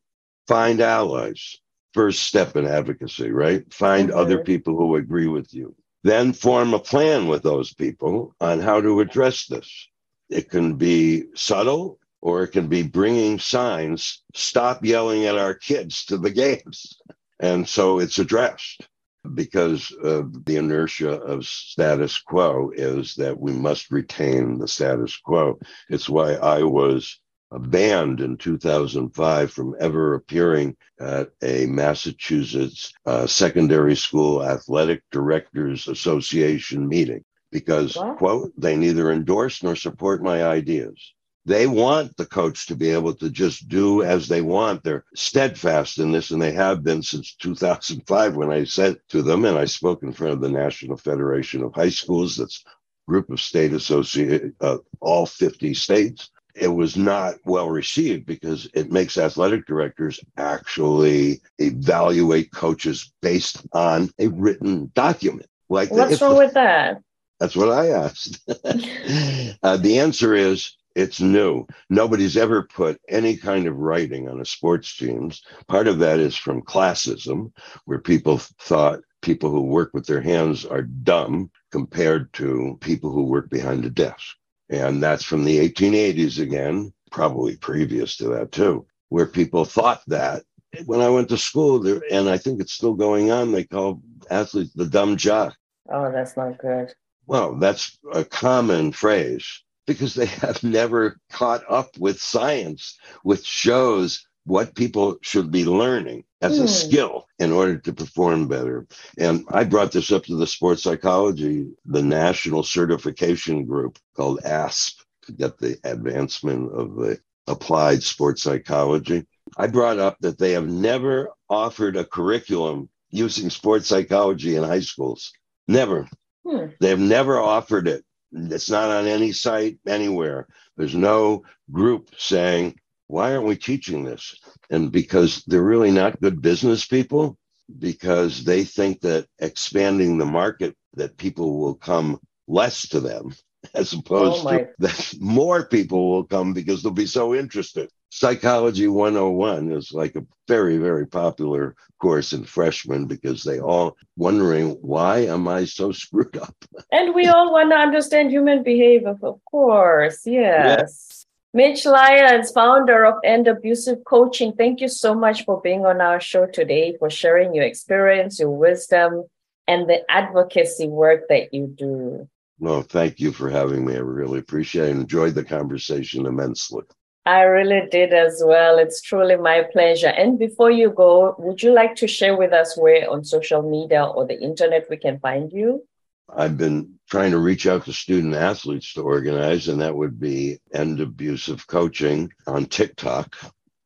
find 0.47 0.81
allies. 0.81 1.57
First 1.95 2.23
step 2.25 2.57
in 2.57 2.67
advocacy, 2.67 3.31
right? 3.31 3.73
Find 3.73 4.11
mm-hmm. 4.11 4.19
other 4.19 4.45
people 4.45 4.77
who 4.77 4.97
agree 4.97 5.27
with 5.27 5.53
you. 5.53 5.75
Then 6.05 6.33
form 6.33 6.75
a 6.75 6.79
plan 6.79 7.29
with 7.29 7.43
those 7.43 7.75
people 7.75 8.35
on 8.41 8.61
how 8.61 8.81
to 8.81 9.01
address 9.01 9.47
this. 9.47 9.89
It 10.31 10.51
can 10.51 10.77
be 10.77 11.25
subtle 11.35 11.99
or 12.21 12.43
it 12.43 12.49
can 12.49 12.69
be 12.69 12.83
bringing 12.83 13.39
signs 13.39 14.23
stop 14.35 14.85
yelling 14.85 15.25
at 15.25 15.39
our 15.39 15.55
kids 15.55 16.05
to 16.07 16.19
the 16.19 16.31
games. 16.31 17.01
And 17.41 17.69
so 17.69 17.99
it's 17.99 18.19
addressed 18.19 18.89
because 19.35 19.93
of 20.03 20.45
the 20.45 20.57
inertia 20.57 21.13
of 21.21 21.47
status 21.47 22.19
quo 22.19 22.71
is 22.75 23.15
that 23.17 23.39
we 23.39 23.53
must 23.53 23.91
retain 23.91 24.59
the 24.59 24.69
status 24.69 25.17
quo. 25.17 25.59
It's 25.89 26.09
why 26.09 26.35
I 26.35 26.63
was 26.63 27.21
banned 27.51 28.21
in 28.21 28.37
2005 28.37 29.51
from 29.51 29.75
ever 29.81 30.15
appearing 30.15 30.77
at 31.01 31.31
a 31.43 31.67
Massachusetts 31.67 32.93
uh, 33.07 33.27
secondary 33.27 33.97
school 33.97 34.45
athletic 34.45 35.03
directors 35.11 35.89
association 35.89 36.87
meeting 36.87 37.25
because, 37.51 37.97
what? 37.97 38.19
quote, 38.19 38.53
they 38.59 38.77
neither 38.77 39.11
endorse 39.11 39.63
nor 39.63 39.77
support 39.77 40.23
my 40.23 40.45
ideas. 40.45 41.15
They 41.49 41.67
want 41.67 42.15
the 42.19 42.27
coach 42.27 42.67
to 42.67 42.77
be 42.77 42.91
able 42.91 43.15
to 43.15 43.31
just 43.31 43.71
do 43.71 44.03
as 44.03 44.29
they 44.29 44.43
want. 44.43 44.85
They're 44.85 45.07
steadfast 45.15 45.99
in 45.99 46.13
this, 46.13 46.31
and 46.31 46.43
they 46.43 46.53
have 46.53 46.85
been 46.85 47.03
since 47.03 47.35
2005 47.37 48.37
when 48.37 48.53
I 48.53 48.65
said 48.65 48.99
to 49.09 49.23
them, 49.23 49.47
and 49.47 49.57
I 49.57 49.65
spoke 49.65 50.03
in 50.03 50.13
front 50.13 50.35
of 50.35 50.43
the 50.43 50.51
National 50.51 50.99
Federation 50.99 51.63
of 51.63 51.75
High 51.75 51.89
Schools, 51.89 52.37
that's 52.37 52.63
group 53.07 53.31
of 53.31 53.41
state 53.41 53.73
associate, 53.73 54.53
uh, 54.61 54.77
all 55.01 55.25
50 55.25 55.73
states. 55.73 56.29
It 56.55 56.69
was 56.69 56.99
not 56.99 57.37
well 57.47 57.71
received 57.71 58.27
because 58.27 58.69
it 58.75 58.93
makes 58.93 59.17
athletic 59.17 59.67
directors 59.67 60.21
actually 60.37 61.41
evaluate 61.59 62.53
coaches 62.53 63.11
based 63.23 63.67
on 63.73 64.11
a 64.19 64.27
written 64.29 64.93
document. 64.95 65.49
Like 65.71 65.91
what's 65.91 66.21
wrong 66.21 66.35
the, 66.35 66.39
with 66.39 66.55
that? 66.55 67.01
That's 67.41 67.57
what 67.57 67.71
I 67.71 67.89
asked. 67.89 68.39
uh, 69.63 69.77
the 69.79 69.99
answer 70.01 70.35
is 70.35 70.75
it's 70.99 71.21
new. 71.21 71.65
Nobody's 71.89 72.37
ever 72.37 72.65
put 72.65 73.01
any 73.09 73.37
kind 73.37 73.69
of 73.69 73.77
writing 73.77 74.29
on 74.29 74.41
a 74.41 74.45
sports 74.45 74.97
teams. 74.97 75.43
Part 75.69 75.87
of 75.87 76.01
that 76.01 76.19
is 76.19 76.37
from 76.37 76.61
classism, 76.61 77.53
where 77.85 78.01
people 78.01 78.39
thought 78.39 79.01
people 79.23 79.49
who 79.49 79.63
work 79.63 79.95
with 79.95 80.07
their 80.07 80.21
hands 80.21 80.67
are 80.67 80.83
dumb 80.83 81.53
compared 81.71 82.33
to 82.33 82.77
people 82.81 83.13
who 83.13 83.23
work 83.23 83.49
behind 83.49 83.85
a 83.85 83.91
desk. 83.91 84.37
And 84.71 85.01
that's 85.01 85.23
from 85.23 85.45
the 85.45 85.69
1880s 85.69 86.41
again, 86.41 86.93
probably 87.13 87.57
previous 87.57 88.17
to 88.17 88.29
that 88.31 88.51
too, 88.51 88.85
where 89.09 89.27
people 89.27 89.65
thought 89.65 90.03
that. 90.09 90.43
When 90.85 91.01
I 91.01 91.09
went 91.09 91.29
to 91.29 91.39
school, 91.39 91.79
there, 91.79 92.03
and 92.11 92.29
I 92.29 92.39
think 92.39 92.61
it's 92.61 92.73
still 92.73 92.95
going 92.95 93.31
on, 93.31 93.53
they 93.53 93.65
call 93.65 94.03
athletes 94.31 94.75
the 94.75 94.87
dumb 94.87 95.17
jock. 95.17 95.55
Oh, 95.91 96.11
that's 96.11 96.37
not 96.37 96.59
good. 96.59 96.93
Well, 97.27 97.55
that's 97.55 97.99
a 98.13 98.25
common 98.25 98.91
phrase 98.91 99.63
because 99.89 100.15
they 100.15 100.27
have 100.27 100.63
never 100.63 101.19
caught 101.31 101.65
up 101.69 101.99
with 101.99 102.21
science, 102.21 102.99
which 103.23 103.45
shows 103.45 104.25
what 104.45 104.75
people 104.75 105.17
should 105.23 105.51
be 105.51 105.65
learning 105.65 106.25
as 106.41 106.59
mm. 106.59 106.61
a 106.61 106.63
hmm. 106.63 106.69
skill 106.69 107.27
in 107.39 107.53
order 107.53 107.77
to 107.77 107.93
perform 107.93 108.49
better. 108.49 108.87
And 109.19 109.45
I 109.51 109.65
brought 109.65 109.93
this 109.93 110.13
up 110.13 110.25
to 110.25 110.37
the 110.37 110.47
sports 110.47 110.83
psychology, 110.83 111.69
the 111.85 112.03
national 112.03 112.63
certification 112.63 113.67
group 113.67 113.99
called 114.17 114.41
ASP 114.45 115.03
to 115.27 115.33
get 115.33 115.59
the 115.59 115.79
advancement 115.85 116.73
of 116.73 116.95
the 116.95 117.19
applied 117.47 118.03
sports 118.03 118.43
psychology. 118.43 119.27
I 119.57 119.67
brought 119.67 119.99
up 119.99 120.17
that 120.21 120.39
they 120.39 120.53
have 120.53 120.69
never 120.69 121.31
offered 121.51 121.97
a 121.97 122.05
curriculum 122.05 122.89
using 123.11 123.51
sports 123.51 123.89
psychology 123.89 124.57
in 124.57 124.65
high 124.65 124.81
schools. 124.81 125.33
Never. 125.67 126.09
Hmm. 126.47 126.67
They've 126.81 126.99
never 126.99 127.39
offered 127.39 127.89
it. 127.89 128.05
It's 128.33 128.71
not 128.71 128.91
on 128.91 129.07
any 129.07 129.33
site 129.33 129.79
anywhere. 129.87 130.47
There's 130.77 130.95
no 130.95 131.45
group 131.73 132.11
saying, 132.19 132.79
why 133.07 133.33
aren't 133.33 133.47
we 133.47 133.57
teaching 133.57 134.05
this? 134.05 134.37
And 134.71 134.93
because 134.93 135.43
they're 135.47 135.63
really 135.63 135.91
not 135.91 136.21
good 136.21 136.43
business 136.43 136.87
people, 136.87 137.39
because 137.79 138.45
they 138.45 138.65
think 138.65 139.01
that 139.03 139.27
expanding 139.39 140.19
the 140.19 140.27
market, 140.27 140.77
that 140.95 141.17
people 141.17 141.59
will 141.59 141.75
come 141.75 142.21
less 142.47 142.89
to 142.89 143.01
them, 143.01 143.35
as 143.75 143.95
oh 143.95 143.99
opposed 143.99 144.47
oh 144.47 144.51
to 144.51 144.69
that 144.79 145.15
more 145.21 145.67
people 145.67 146.11
will 146.11 146.25
come 146.25 146.53
because 146.53 146.83
they'll 146.83 146.93
be 146.93 147.07
so 147.07 147.35
interested. 147.35 147.91
Psychology 148.11 148.89
101 148.89 149.71
is 149.73 149.93
like 149.93 150.17
a 150.17 150.25
very, 150.47 150.79
very 150.79 151.07
popular 151.07 151.75
course 152.01 152.33
in 152.33 152.45
freshmen 152.45 153.07
because 153.07 153.43
they 153.43 153.61
all 153.61 153.97
wondering, 154.17 154.71
why 154.81 155.19
am 155.27 155.47
I 155.47 155.65
so 155.65 155.93
screwed 156.03 156.37
up? 156.37 156.55
And 156.91 157.15
we 157.15 157.27
all 157.27 157.53
want 157.53 157.71
to 157.71 157.77
understand 157.77 158.31
human 158.31 158.63
behavior, 158.63 159.17
of 159.23 159.41
course. 159.45 160.23
Yes. 160.25 161.27
Mitch 161.55 161.87
Lyons, 161.87 162.51
founder 162.51 163.05
of 163.07 163.15
End 163.25 163.47
Abusive 163.47 164.05
Coaching, 164.05 164.53
thank 164.53 164.81
you 164.81 164.89
so 164.89 165.15
much 165.15 165.45
for 165.45 165.61
being 165.61 165.87
on 165.87 166.01
our 166.01 166.21
show 166.21 166.47
today, 166.47 166.95
for 166.99 167.09
sharing 167.09 167.55
your 167.55 167.65
experience, 167.65 168.39
your 168.39 168.51
wisdom, 168.51 169.25
and 169.67 169.89
the 169.89 170.03
advocacy 170.11 170.87
work 170.87 171.29
that 171.29 171.53
you 171.53 171.67
do. 171.67 172.29
No, 172.61 172.83
thank 172.83 173.21
you 173.21 173.33
for 173.33 173.49
having 173.49 173.87
me. 173.87 173.95
I 173.95 173.99
really 173.99 174.41
appreciate 174.41 174.89
it. 174.89 174.89
I 174.89 175.01
enjoyed 175.01 175.35
the 175.35 175.45
conversation 175.45 176.27
immensely. 176.27 176.83
I 177.25 177.43
really 177.43 177.83
did 177.91 178.15
as 178.15 178.43
well. 178.45 178.79
It's 178.79 179.03
truly 179.03 179.37
my 179.37 179.63
pleasure. 179.71 180.09
And 180.09 180.39
before 180.39 180.71
you 180.71 180.91
go, 180.91 181.37
would 181.39 181.63
you 181.63 181.73
like 181.73 181.95
to 181.97 182.09
share 182.09 182.37
with 182.37 182.53
us 182.53 182.77
where 182.77 183.09
on 183.11 183.23
social 183.23 183.63
media 183.63 184.05
or 184.05 184.27
the 184.27 184.41
internet 184.41 184.87
we 184.89 184.97
can 184.97 185.19
find 185.21 185.53
you? 185.53 185.87
I've 186.35 186.57
been 186.57 186.99
trying 187.09 187.31
to 187.33 187.39
reach 187.39 187.67
out 187.67 187.85
to 187.85 187.93
student 187.93 188.35
athletes 188.35 188.95
to 188.95 189.03
organize, 189.03 189.69
and 189.69 189.81
that 189.81 189.95
would 189.95 190.19
be 190.19 190.59
End 190.73 191.01
Abusive 191.01 191.67
Coaching 191.67 192.33
on 192.47 192.67
TikTok. 192.67 193.37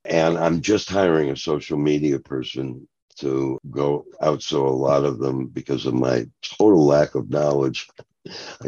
And 0.04 0.38
I'm 0.38 0.60
just 0.60 0.88
hiring 0.88 1.30
a 1.30 1.36
social 1.36 1.78
media 1.78 2.18
person 2.18 2.88
to 3.18 3.58
go 3.70 4.04
out. 4.20 4.42
So 4.42 4.66
a 4.66 4.70
lot 4.70 5.04
of 5.04 5.18
them, 5.18 5.46
because 5.46 5.86
of 5.86 5.94
my 5.94 6.26
total 6.42 6.84
lack 6.84 7.14
of 7.14 7.30
knowledge, 7.30 7.88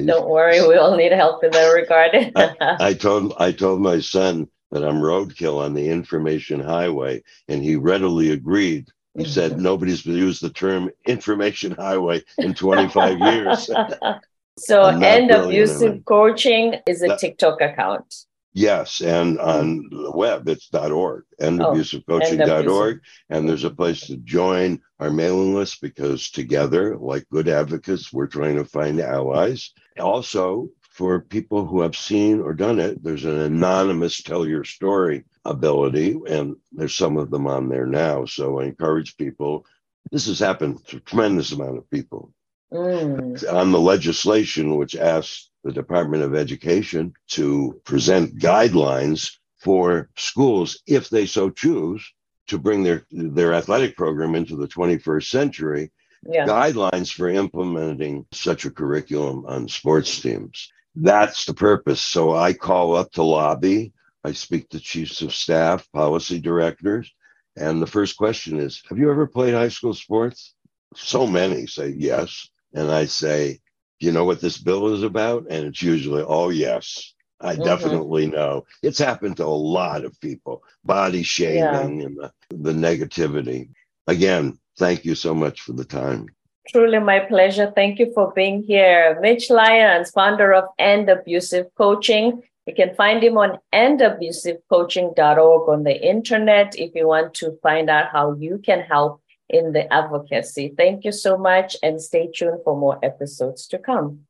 don't 0.05 0.29
worry, 0.29 0.67
we 0.67 0.77
all 0.77 0.97
need 0.97 1.12
help 1.12 1.45
in 1.45 1.51
that 1.53 1.69
regard. 1.69 2.11
I, 2.37 2.88
I, 2.88 2.95
told 2.95 3.35
I 3.38 3.53
told 3.53 3.81
my 3.81 4.01
son 4.01 4.49
that 4.71 4.85
I'm 4.85 4.97
roadkill 4.97 5.64
on 5.64 5.75
the 5.75 5.88
information 5.88 6.61
highway, 6.61 7.23
and 7.49 7.62
he 7.62 7.77
readily 7.77 8.33
agreed. 8.33 8.88
He 9.17 9.25
said 9.25 9.53
mm-hmm. 9.53 9.62
nobody's 9.62 10.05
used 10.05 10.43
the 10.43 10.51
term 10.51 10.90
information 11.07 11.71
highway 11.71 12.23
in 12.38 12.53
25 12.53 13.19
years. 13.21 13.71
so, 14.59 14.83
end 14.83 15.31
abusive 15.31 16.05
coaching 16.05 16.75
is 16.88 17.03
a 17.03 17.17
TikTok 17.17 17.61
account. 17.61 18.12
Yes, 18.57 19.01
and 19.01 19.40
on 19.40 19.88
the 19.90 20.12
web, 20.12 20.49
it's 20.49 20.69
dot 20.69 20.93
.org, 20.93 21.25
endabusivecoaching.org. 21.40 23.01
And 23.29 23.49
there's 23.49 23.64
a 23.64 23.71
place 23.71 24.07
to 24.07 24.17
join 24.17 24.81
our 25.01 25.11
mailing 25.11 25.57
list 25.57 25.81
because 25.81 26.31
together, 26.31 26.97
like 26.97 27.29
good 27.31 27.49
advocates, 27.49 28.12
we're 28.12 28.29
trying 28.29 28.55
to 28.55 28.64
find 28.64 29.01
allies. 29.01 29.73
Also, 29.99 30.69
for 30.93 31.21
people 31.21 31.67
who 31.67 31.81
have 31.81 31.97
seen 31.97 32.40
or 32.40 32.55
done 32.55 32.79
it, 32.79 33.03
there's 33.03 33.25
an 33.25 33.40
anonymous 33.40 34.23
tell 34.23 34.47
your 34.47 34.62
story 34.62 35.25
ability, 35.45 36.17
and 36.29 36.55
there's 36.71 36.95
some 36.95 37.17
of 37.17 37.31
them 37.31 37.49
on 37.49 37.69
there 37.69 37.87
now. 37.87 38.25
So 38.25 38.61
I 38.61 38.67
encourage 38.67 39.17
people. 39.17 39.67
This 40.12 40.27
has 40.27 40.38
happened 40.38 40.87
to 40.87 40.99
a 40.99 41.01
tremendous 41.01 41.51
amount 41.51 41.79
of 41.79 41.90
people. 41.90 42.33
Mm. 42.73 43.53
On 43.53 43.73
the 43.73 43.81
legislation, 43.81 44.77
which 44.77 44.95
asks 44.95 45.51
the 45.64 45.72
Department 45.72 46.22
of 46.22 46.35
Education 46.35 47.14
to 47.29 47.81
present 47.85 48.38
guidelines 48.38 49.33
for 49.59 50.11
schools, 50.16 50.83
if 50.87 51.09
they 51.09 51.27
so 51.27 51.50
choose, 51.50 52.07
to 52.48 52.59
bring 52.59 52.83
their, 52.83 53.07
their 53.11 53.55
athletic 53.55 53.96
program 53.96 54.35
into 54.35 54.57
the 54.57 54.68
21st 54.68 55.29
century, 55.31 55.90
yeah. 56.27 56.46
guidelines 56.46 57.12
for 57.12 57.29
implementing 57.29 58.27
such 58.33 58.66
a 58.66 58.70
curriculum 58.70 59.44
on 59.46 59.66
sports 59.66 60.20
teams. 60.20 60.70
That's 60.94 61.46
the 61.46 61.55
purpose. 61.55 62.03
So 62.03 62.35
I 62.35 62.53
call 62.53 62.94
up 62.94 63.11
to 63.12 63.22
lobby. 63.22 63.92
I 64.22 64.33
speak 64.33 64.68
to 64.70 64.81
chiefs 64.81 65.22
of 65.22 65.35
staff, 65.35 65.90
policy 65.92 66.40
directors. 66.40 67.11
And 67.57 67.81
the 67.81 67.87
first 67.87 68.16
question 68.16 68.59
is 68.59 68.83
Have 68.88 68.98
you 68.98 69.11
ever 69.11 69.27
played 69.27 69.55
high 69.55 69.68
school 69.68 69.94
sports? 69.94 70.55
So 70.94 71.27
many 71.27 71.66
say 71.66 71.94
yes. 71.96 72.48
And 72.74 72.90
I 72.90 73.07
say, 73.07 73.61
you 74.01 74.13
know 74.13 74.25
what 74.25 74.41
this 74.41 74.59
bill 74.59 74.95
is 74.95 75.03
about? 75.03 75.47
And 75.51 75.67
it's 75.67 75.83
usually, 75.83 76.25
Oh, 76.27 76.51
yes. 76.51 77.15
I 77.41 77.55
mm-hmm. 77.55 77.65
definitely 77.65 78.27
know. 78.27 78.65
It's 78.83 78.99
happened 78.99 79.37
to 79.39 79.45
a 79.45 79.47
lot 79.47 80.05
of 80.05 80.19
people 80.21 80.63
body 80.85 81.23
shaming 81.23 81.59
yeah. 81.59 81.81
and 81.81 82.17
the, 82.17 82.33
the 82.51 82.73
negativity. 82.73 83.71
Again, 84.07 84.59
thank 84.79 85.05
you 85.05 85.15
so 85.15 85.35
much 85.35 85.61
for 85.61 85.73
the 85.73 85.85
time. 85.85 86.29
Truly 86.69 86.99
my 86.99 87.21
pleasure. 87.21 87.71
Thank 87.75 87.99
you 87.99 88.11
for 88.15 88.33
being 88.35 88.63
here. 88.63 89.19
Mitch 89.21 89.51
Lyons, 89.51 90.11
founder 90.11 90.55
of 90.55 90.65
End 90.79 91.11
Abusive 91.11 91.67
Coaching. 91.77 92.43
You 92.67 92.75
can 92.75 92.95
find 92.95 93.23
him 93.23 93.37
on 93.37 93.59
endabusivecoaching.org 93.75 95.69
on 95.69 95.83
the 95.85 96.09
internet 96.09 96.75
if 96.79 96.95
you 96.95 97.07
want 97.07 97.35
to 97.35 97.59
find 97.63 97.91
out 97.91 98.11
how 98.11 98.33
you 98.33 98.59
can 98.65 98.81
help 98.81 99.21
in 99.49 99.73
the 99.73 99.93
advocacy. 99.93 100.75
Thank 100.77 101.05
you 101.05 101.13
so 101.13 101.37
much 101.37 101.77
and 101.83 102.01
stay 102.01 102.31
tuned 102.35 102.61
for 102.65 102.77
more 102.77 102.99
episodes 103.03 103.67
to 103.69 103.79
come. 103.79 104.21